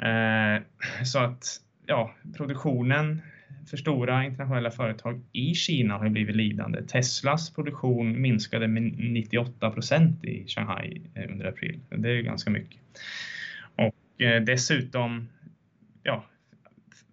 [0.02, 0.62] Eh,
[1.04, 3.22] så att ja, produktionen
[3.70, 6.82] för stora internationella företag i Kina har blivit lidande.
[6.82, 11.80] Teslas produktion minskade med 98 procent i Shanghai eh, under april.
[11.88, 12.80] Det är ganska mycket.
[13.76, 15.28] Och eh, dessutom,
[16.02, 16.24] ja,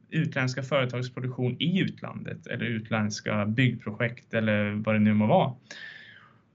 [0.09, 5.53] utländska företagsproduktion i utlandet eller utländska byggprojekt eller vad det nu må vara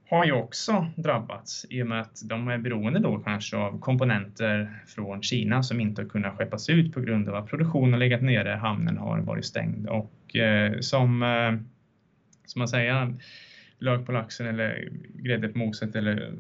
[0.09, 4.83] har ju också drabbats i och med att de är beroende då kanske av komponenter
[4.87, 8.23] från Kina som inte har kunnat skeppas ut på grund av att produktionen har legat
[8.23, 11.53] nere, hamnen har varit stängd och eh, som, eh,
[12.47, 13.15] som man säger,
[13.79, 16.33] lök på laxen eller grädde på moset eller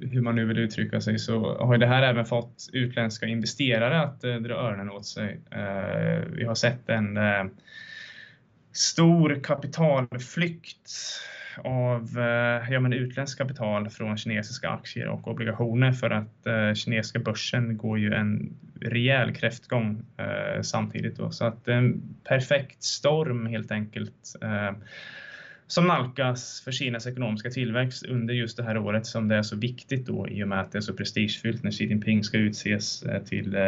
[0.00, 4.24] hur man nu vill uttrycka sig så har det här även fått utländska investerare att
[4.24, 5.40] eh, dra öronen åt sig.
[5.50, 7.44] Eh, vi har sett en eh,
[8.72, 10.90] stor kapitalflykt
[11.64, 17.18] av eh, ja, men utländskt kapital från kinesiska aktier och obligationer för att eh, kinesiska
[17.18, 21.16] börsen går ju en rejäl kräftgång eh, samtidigt.
[21.16, 21.30] Då.
[21.30, 24.72] Så att en perfekt storm helt enkelt eh,
[25.66, 29.56] som nalkas för Kinas ekonomiska tillväxt under just det här året som det är så
[29.56, 33.02] viktigt då i och med att det är så prestigefyllt när Xi Jinping ska utses
[33.02, 33.62] eh, till eh,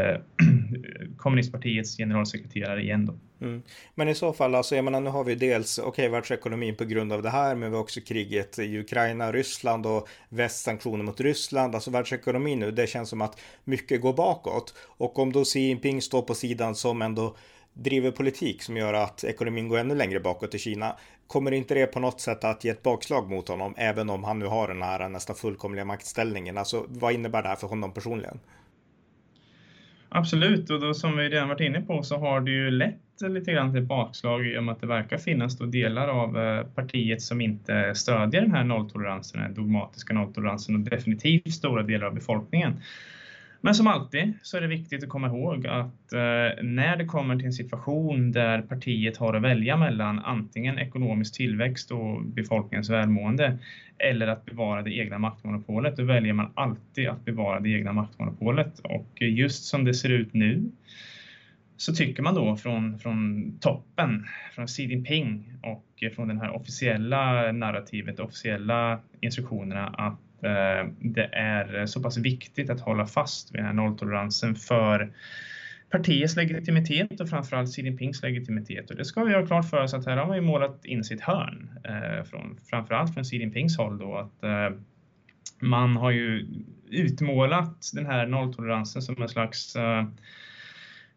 [1.16, 3.14] kommunistpartiets generalsekreterare igen då.
[3.40, 3.62] Mm.
[3.94, 6.84] Men i så fall, alltså, jag menar, nu har vi dels, okej, okay, världsekonomin på
[6.84, 11.20] grund av det här, men vi har också kriget i Ukraina, Ryssland och västsanktioner mot
[11.20, 11.74] Ryssland.
[11.74, 14.74] Alltså världsekonomin nu, det känns som att mycket går bakåt.
[14.78, 17.36] Och om då Xi Jinping står på sidan som ändå
[17.78, 20.96] driver politik som gör att ekonomin går ännu längre bakåt i Kina.
[21.26, 24.38] Kommer inte det på något sätt att ge ett bakslag mot honom, även om han
[24.38, 26.58] nu har den här nästan fullkomliga maktställningen?
[26.58, 28.40] Alltså, vad innebär det här för honom personligen?
[30.08, 33.52] Absolut, och då som vi redan varit inne på så har det ju lett lite
[33.52, 37.22] grann till bakslag i och med att det verkar finnas då delar av eh, partiet
[37.22, 42.80] som inte stödjer den här nolltoleransen, den dogmatiska nolltoleransen och definitivt stora delar av befolkningen.
[43.60, 47.36] Men som alltid så är det viktigt att komma ihåg att eh, när det kommer
[47.36, 53.58] till en situation där partiet har att välja mellan antingen ekonomisk tillväxt och befolkningens välmående
[53.98, 58.78] eller att bevara det egna maktmonopolet, då väljer man alltid att bevara det egna maktmonopolet.
[58.78, 60.70] Och just som det ser ut nu
[61.76, 67.52] så tycker man då från, från toppen, från Xi Jinping och från det här officiella
[67.52, 73.66] narrativet, officiella instruktionerna att Eh, det är så pass viktigt att hålla fast vid den
[73.66, 75.12] här nolltoleransen för
[75.90, 78.90] partiets legitimitet och framförallt Xi Jinpings legitimitet.
[78.90, 81.04] Och det ska vi ha klart för oss att här har man ju målat in
[81.04, 84.78] sitt hörn, eh, från, framförallt från Xi Jinpings håll då, att eh,
[85.60, 86.46] man har ju
[86.90, 90.06] utmålat den här nolltoleransen som en slags eh,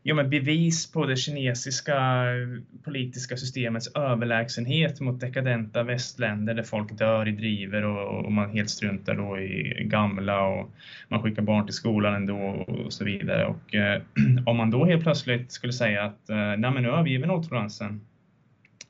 [0.03, 6.97] ja, men bevis på det kinesiska eh, politiska systemets överlägsenhet mot dekadenta västländer där folk
[6.97, 10.71] dör i driver och, och, man helt struntar då i gamla och
[11.07, 12.37] man skickar barn till skolan ändå
[12.67, 13.45] och så vidare.
[13.45, 14.01] Och eh,
[14.45, 18.01] om man då helt plötsligt skulle säga att eh, nej men nu överger vi nolltoleransen.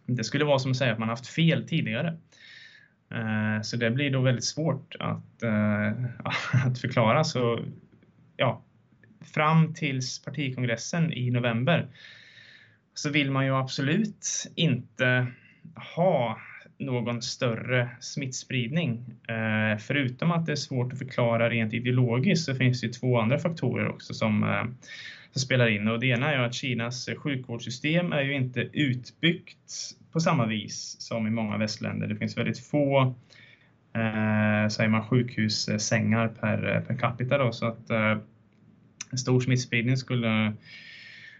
[0.05, 2.17] Det skulle vara som att säga att man haft fel tidigare.
[3.11, 5.91] Eh, så det blir då väldigt svårt att, eh,
[6.67, 7.23] att förklara.
[7.23, 7.59] Så
[8.37, 8.61] ja,
[9.21, 11.87] fram tills partikongressen i november
[12.93, 15.27] så vill man ju absolut inte
[15.95, 16.37] ha
[16.77, 19.05] någon större smittspridning.
[19.27, 23.39] Eh, förutom att det är svårt att förklara rent ideologiskt så finns det två andra
[23.39, 24.63] faktorer också som, eh,
[25.31, 25.87] som spelar in.
[25.87, 31.27] Och det ena är att Kinas sjukvårdssystem är ju inte utbyggt på samma vis som
[31.27, 32.07] i många västländer.
[32.07, 33.15] Det finns väldigt få
[33.93, 37.37] eh, säger man, sjukhussängar per, eh, per capita.
[37.37, 38.17] Då, så att eh,
[39.11, 40.53] en stor smittspridning skulle,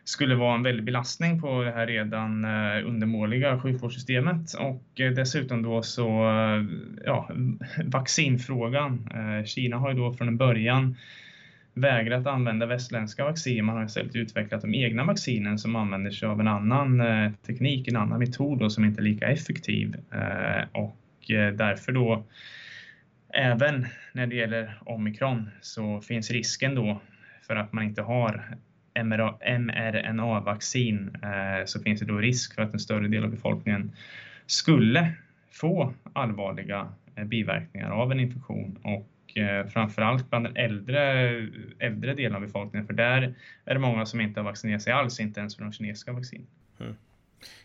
[0.03, 4.53] skulle vara en väldig belastning på det här redan eh, undermåliga sjukvårdssystemet.
[4.53, 6.65] Och eh, dessutom då så, eh,
[7.05, 7.29] ja,
[7.85, 9.09] vaccinfrågan.
[9.45, 10.95] Kina har ju då från en början
[11.73, 13.63] vägrat använda västländska vacciner.
[13.63, 17.03] Man har istället utvecklat de egna vaccinen som använder sig av en annan
[17.47, 19.95] teknik, en annan metod då, som inte är lika effektiv.
[20.71, 20.97] Och
[21.57, 22.25] därför då
[23.33, 27.01] Även när det gäller omikron så finns risken då
[27.47, 28.57] för att man inte har
[29.59, 33.91] mRNA-vaccin eh, så finns det då risk för att en större del av befolkningen
[34.45, 35.13] skulle
[35.51, 41.29] få allvarliga eh, biverkningar av en infektion och eh, framförallt bland den äldre,
[41.79, 43.35] äldre delen av befolkningen för där
[43.65, 46.47] är det många som inte har vaccinerat sig alls, inte ens för de kinesiska vaccinen.
[46.79, 46.95] Mm.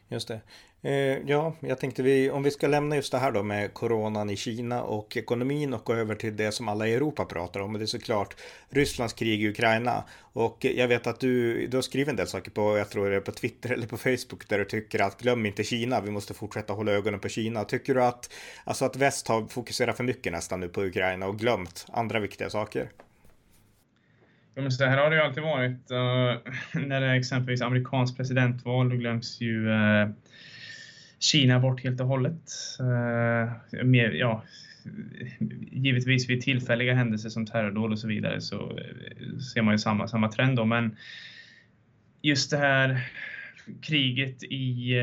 [0.09, 0.41] Just det.
[0.83, 4.31] Eh, ja, jag tänkte vi, om vi ska lämna just det här då med coronan
[4.31, 7.73] i Kina och ekonomin och gå över till det som alla i Europa pratar om.
[7.73, 8.37] Och det är såklart
[8.71, 10.05] Rysslands krig i Ukraina.
[10.33, 13.17] Och jag vet att du, du har skrivit en del saker på, jag tror det
[13.17, 16.35] är på Twitter eller på Facebook, där du tycker att glöm inte Kina, vi måste
[16.35, 17.65] fortsätta hålla ögonen på Kina.
[17.65, 18.33] Tycker du att,
[18.65, 22.51] alltså att väst har fokuserat för mycket nästan nu på Ukraina och glömt andra viktiga
[22.51, 22.91] saker?
[24.57, 25.91] Ja, men så här har det ju alltid varit.
[25.91, 26.53] Uh,
[26.87, 30.09] när det är exempelvis amerikanskt presidentval, då glöms ju uh,
[31.19, 32.51] Kina bort helt och hållet.
[32.81, 34.45] Uh, mer, ja,
[35.73, 38.79] givetvis vid tillfälliga händelser som terrordåd och så vidare så
[39.55, 40.97] ser man ju samma, samma trend då, men
[42.23, 43.01] just det här
[43.83, 44.95] kriget i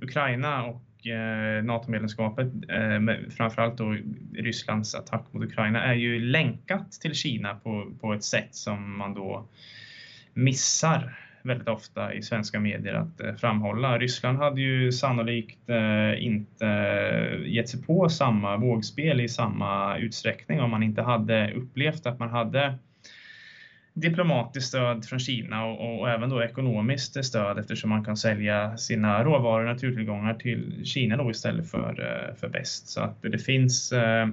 [0.00, 3.96] Ukraina och Eh, NATO-medlemskapet, eh, framförallt då
[4.34, 9.14] Rysslands attack mot Ukraina, är ju länkat till Kina på, på ett sätt som man
[9.14, 9.48] då
[10.34, 13.98] missar väldigt ofta i svenska medier att eh, framhålla.
[13.98, 15.70] Ryssland hade ju sannolikt
[16.18, 16.66] inte
[17.46, 22.30] gett sig på samma vågspel i samma utsträckning om man inte hade upplevt att man
[22.30, 22.74] hade
[23.96, 29.24] diplomatiskt stöd från Kina och, och, även då ekonomiskt stöd eftersom man kan sälja sina
[29.24, 32.88] råvaror och naturtillgångar till Kina då istället för, eh, för väst.
[32.88, 34.28] Så att det finns eh,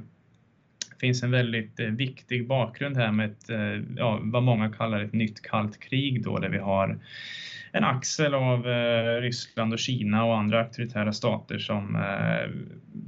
[1.00, 5.14] finns en väldigt eh, viktig bakgrund här med ett, eh, ja, vad många kallar ett
[5.14, 7.00] nytt kallt krig då, där vi har
[7.76, 12.52] en axel av eh, Ryssland och Kina och andra auktoritära stater som eh,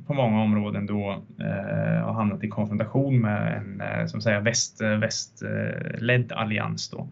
[0.07, 4.81] på många områden då eh, har hamnat i konfrontation med en eh, som säger väst,
[4.81, 6.89] eh, västledd allians.
[6.89, 7.09] Då.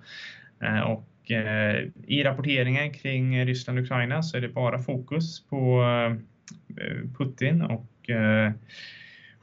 [0.64, 5.84] Eh, och eh, i rapporteringen kring Ryssland och Ukraina så är det bara fokus på
[7.18, 7.90] Putin och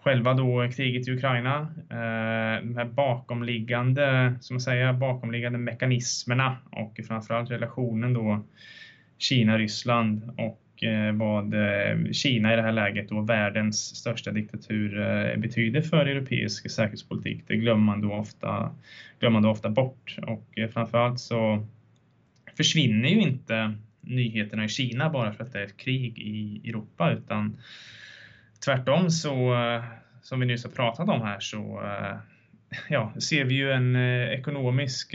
[0.02, 7.00] själva då kriget i Ukraina, eh, de här bakomliggande, som man säger, bakomliggande mekanismerna och
[7.08, 8.44] framförallt relationen då
[9.18, 15.36] Kina-Ryssland och eh, vad eh, Kina i det här läget då världens största diktatur eh,
[15.36, 17.44] betyder för europeisk säkerhetspolitik.
[17.46, 18.74] Det glömmer man då ofta,
[19.18, 21.66] glömmer man då ofta bort och eh, framförallt så
[22.56, 27.12] försvinner ju inte nyheterna i Kina bara för att det är ett krig i Europa
[27.12, 27.56] utan
[28.64, 29.84] Tvärtom så, eh,
[30.22, 32.16] som vi nyss har pratat om här, så eh,
[32.88, 35.14] ja, ser vi ju en eh, ekonomisk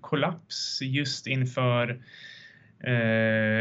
[0.00, 2.00] kollaps just inför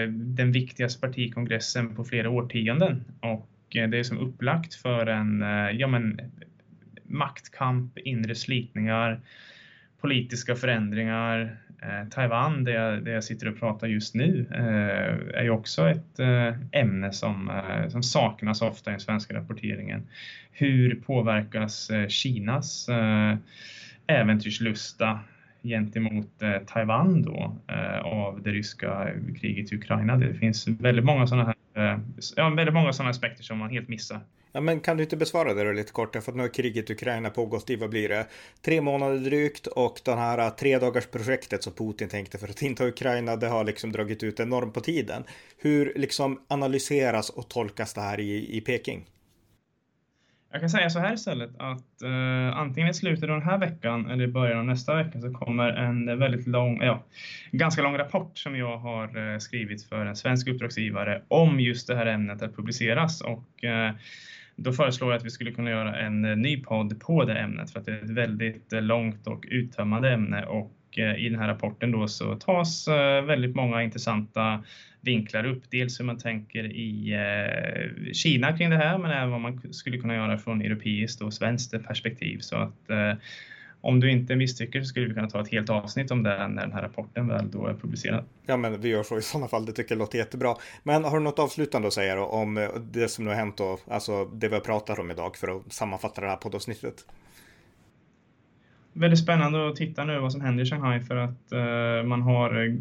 [0.10, 3.04] den viktigaste partikongressen på flera årtionden.
[3.22, 5.42] Och det är som upplagt för en
[5.78, 6.22] ja, men,
[7.04, 9.22] maktkamp, inre slitningar,
[10.02, 15.44] politiska förändringar, Eh, Taiwan, där jag, där jag sitter och pratar just nu, eh, är
[15.44, 20.08] ju också ett eh, ämne som, eh, som saknas ofta i den svenska rapporteringen.
[20.52, 22.90] Hur påverkas eh, Kinas
[24.08, 25.20] äventyrslusta
[25.64, 26.28] gentemot
[26.68, 27.58] Taiwan då
[28.04, 29.08] av det ryska
[29.42, 30.18] kriget i Ukraina?
[30.18, 32.00] Det finns väldigt många sådana här,
[32.36, 34.20] ja, väldigt många sådana aspekter som man helt missar.
[34.52, 36.16] Ja, men kan du inte besvara det då lite kort?
[36.24, 38.28] För att nu har kriget i Ukraina pågått i, vad blir det,
[38.62, 42.62] tre månader drygt och det här äh, tre dagars projektet som Putin tänkte för att
[42.62, 45.24] inta Ukraina, det har liksom dragit ut enormt på tiden.
[45.58, 49.06] Hur liksom analyseras och tolkas det här i, i Peking?
[50.52, 54.10] Jag kan säga så här istället att eh, antingen i slutet av den här veckan
[54.10, 57.04] eller i början av nästa vecka så kommer en väldigt lång, ja,
[57.52, 61.96] ganska lång rapport som jag har eh, skrivit för en svensk uppdragsgivare om just det
[61.96, 63.94] här ämnet att publiceras och eh,
[64.58, 67.72] då föreslår jag att vi skulle kunna göra en eh, ny podd på det ämnet
[67.72, 71.40] för att det är ett väldigt eh, långt och uttömmande ämne och eh, i den
[71.40, 72.88] här rapporten då så tas
[73.28, 74.64] väldigt många intressanta
[75.02, 75.64] vinklar upp.
[75.72, 77.16] Dels hur man tänker i
[78.14, 81.84] Kina kring det här men även vad man skulle kunna göra från europeiskt och svenskt
[81.88, 82.40] perspektiv.
[82.40, 82.90] Så att
[83.82, 86.62] om du inte misstycker så skulle vi kunna ta ett helt avsnitt om det när
[86.62, 88.24] den här rapporten väl då är publicerad.
[88.46, 89.66] Ja, men vi gör så i sådana fall.
[89.66, 90.56] Det tycker jag låter jättebra.
[90.84, 93.60] Men har du något avslutande att säga då om eh, det som nu har hänt
[93.60, 97.06] och alltså det vi har pratat om idag för att sammanfatta det här poddavsnittet?
[98.94, 102.78] Väldigt spännande att titta nu vad som händer i Shanghai för att uh, man har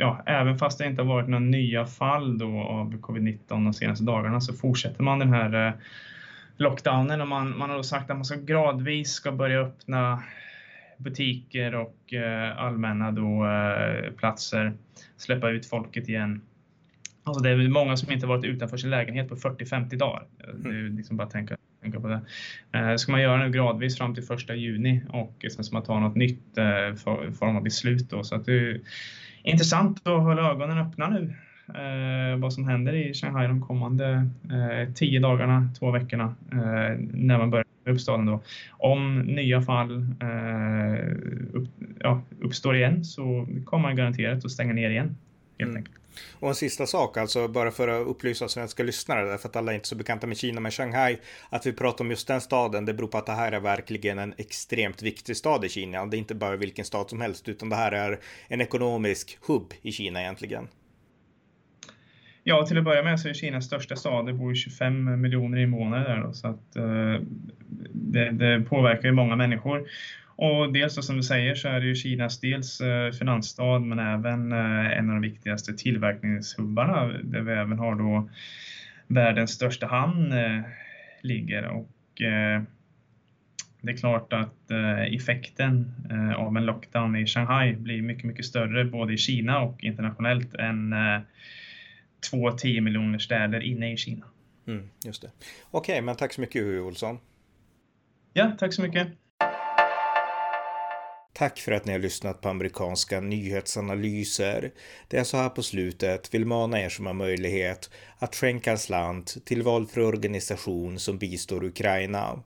[0.00, 4.04] Ja, även fast det inte har varit några nya fall då av covid-19 de senaste
[4.04, 5.72] dagarna så fortsätter man den här uh,
[6.58, 10.22] lockdownen och man, man har då sagt att man ska gradvis ska börja öppna
[10.96, 14.72] butiker och eh, allmänna då, eh, platser,
[15.16, 16.42] släppa ut folket igen.
[17.24, 20.26] Alltså det är många som inte varit utanför sin lägenhet på 40-50 dagar.
[20.36, 22.20] Det är liksom bara tänka, tänka på det.
[22.72, 26.00] Eh, ska man göra nu gradvis fram till första juni och sen ska man ta
[26.00, 26.94] något nytt eh,
[27.38, 28.24] form av beslut då.
[28.24, 28.80] Så att det är
[29.42, 31.34] intressant att hålla ögonen öppna nu
[31.74, 37.38] eh, vad som händer i Shanghai de kommande eh, tio dagarna, två veckorna eh, när
[37.38, 38.40] man börjar uppstaden då.
[38.70, 41.06] Om nya fall eh,
[41.52, 41.68] upp,
[42.00, 45.16] ja, uppstår igen så kommer man garanterat att stänga ner igen.
[45.58, 45.84] Helt mm.
[46.32, 49.74] Och en sista sak, alltså bara för att upplysa svenska lyssnare, därför att alla är
[49.74, 51.18] inte så bekanta med Kina, men Shanghai,
[51.50, 54.18] att vi pratar om just den staden, det beror på att det här är verkligen
[54.18, 56.06] en extremt viktig stad i Kina.
[56.06, 59.74] Det är inte bara vilken stad som helst, utan det här är en ekonomisk hubb
[59.82, 60.68] i Kina egentligen.
[62.48, 66.08] Ja, till att börja med så är Kinas största stad, det bor 25 miljoner invånare
[66.08, 67.16] där då, så att eh,
[67.92, 69.88] det, det, påverkar ju många människor.
[70.36, 73.98] Och dels då, som du säger så är det ju Kinas dels eh, finansstad men
[73.98, 78.30] även eh, en av de viktigaste tillverkningshubbarna där vi även har då
[79.06, 80.60] världens största hamn eh,
[81.22, 82.62] ligger och eh,
[83.80, 88.44] det är klart att eh, effekten eh, av en lockdown i Shanghai blir mycket, mycket
[88.44, 91.20] större både i Kina och internationellt än eh,
[92.30, 94.26] två 10 miljoner städer inne i Kina.
[94.66, 95.30] Mm, just det.
[95.70, 97.18] Okej, okay, men tack så mycket Hugo Olsson.
[98.32, 99.08] Ja, tack så mycket.
[101.32, 104.70] Tack för att ni har lyssnat på amerikanska nyhetsanalyser.
[105.08, 108.78] Det är så här på slutet vill mana er som har möjlighet att skänka en
[108.78, 112.42] slant till valfri organisation som bistår Ukraina.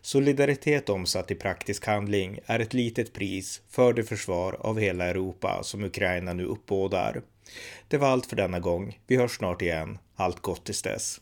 [0.00, 5.62] Solidaritet omsatt i praktisk handling är ett litet pris för det försvar av hela Europa
[5.62, 7.22] som Ukraina nu uppbådar.
[7.88, 8.98] Det var allt för denna gång.
[9.06, 9.98] Vi hörs snart igen.
[10.16, 11.20] Allt gott tills dess.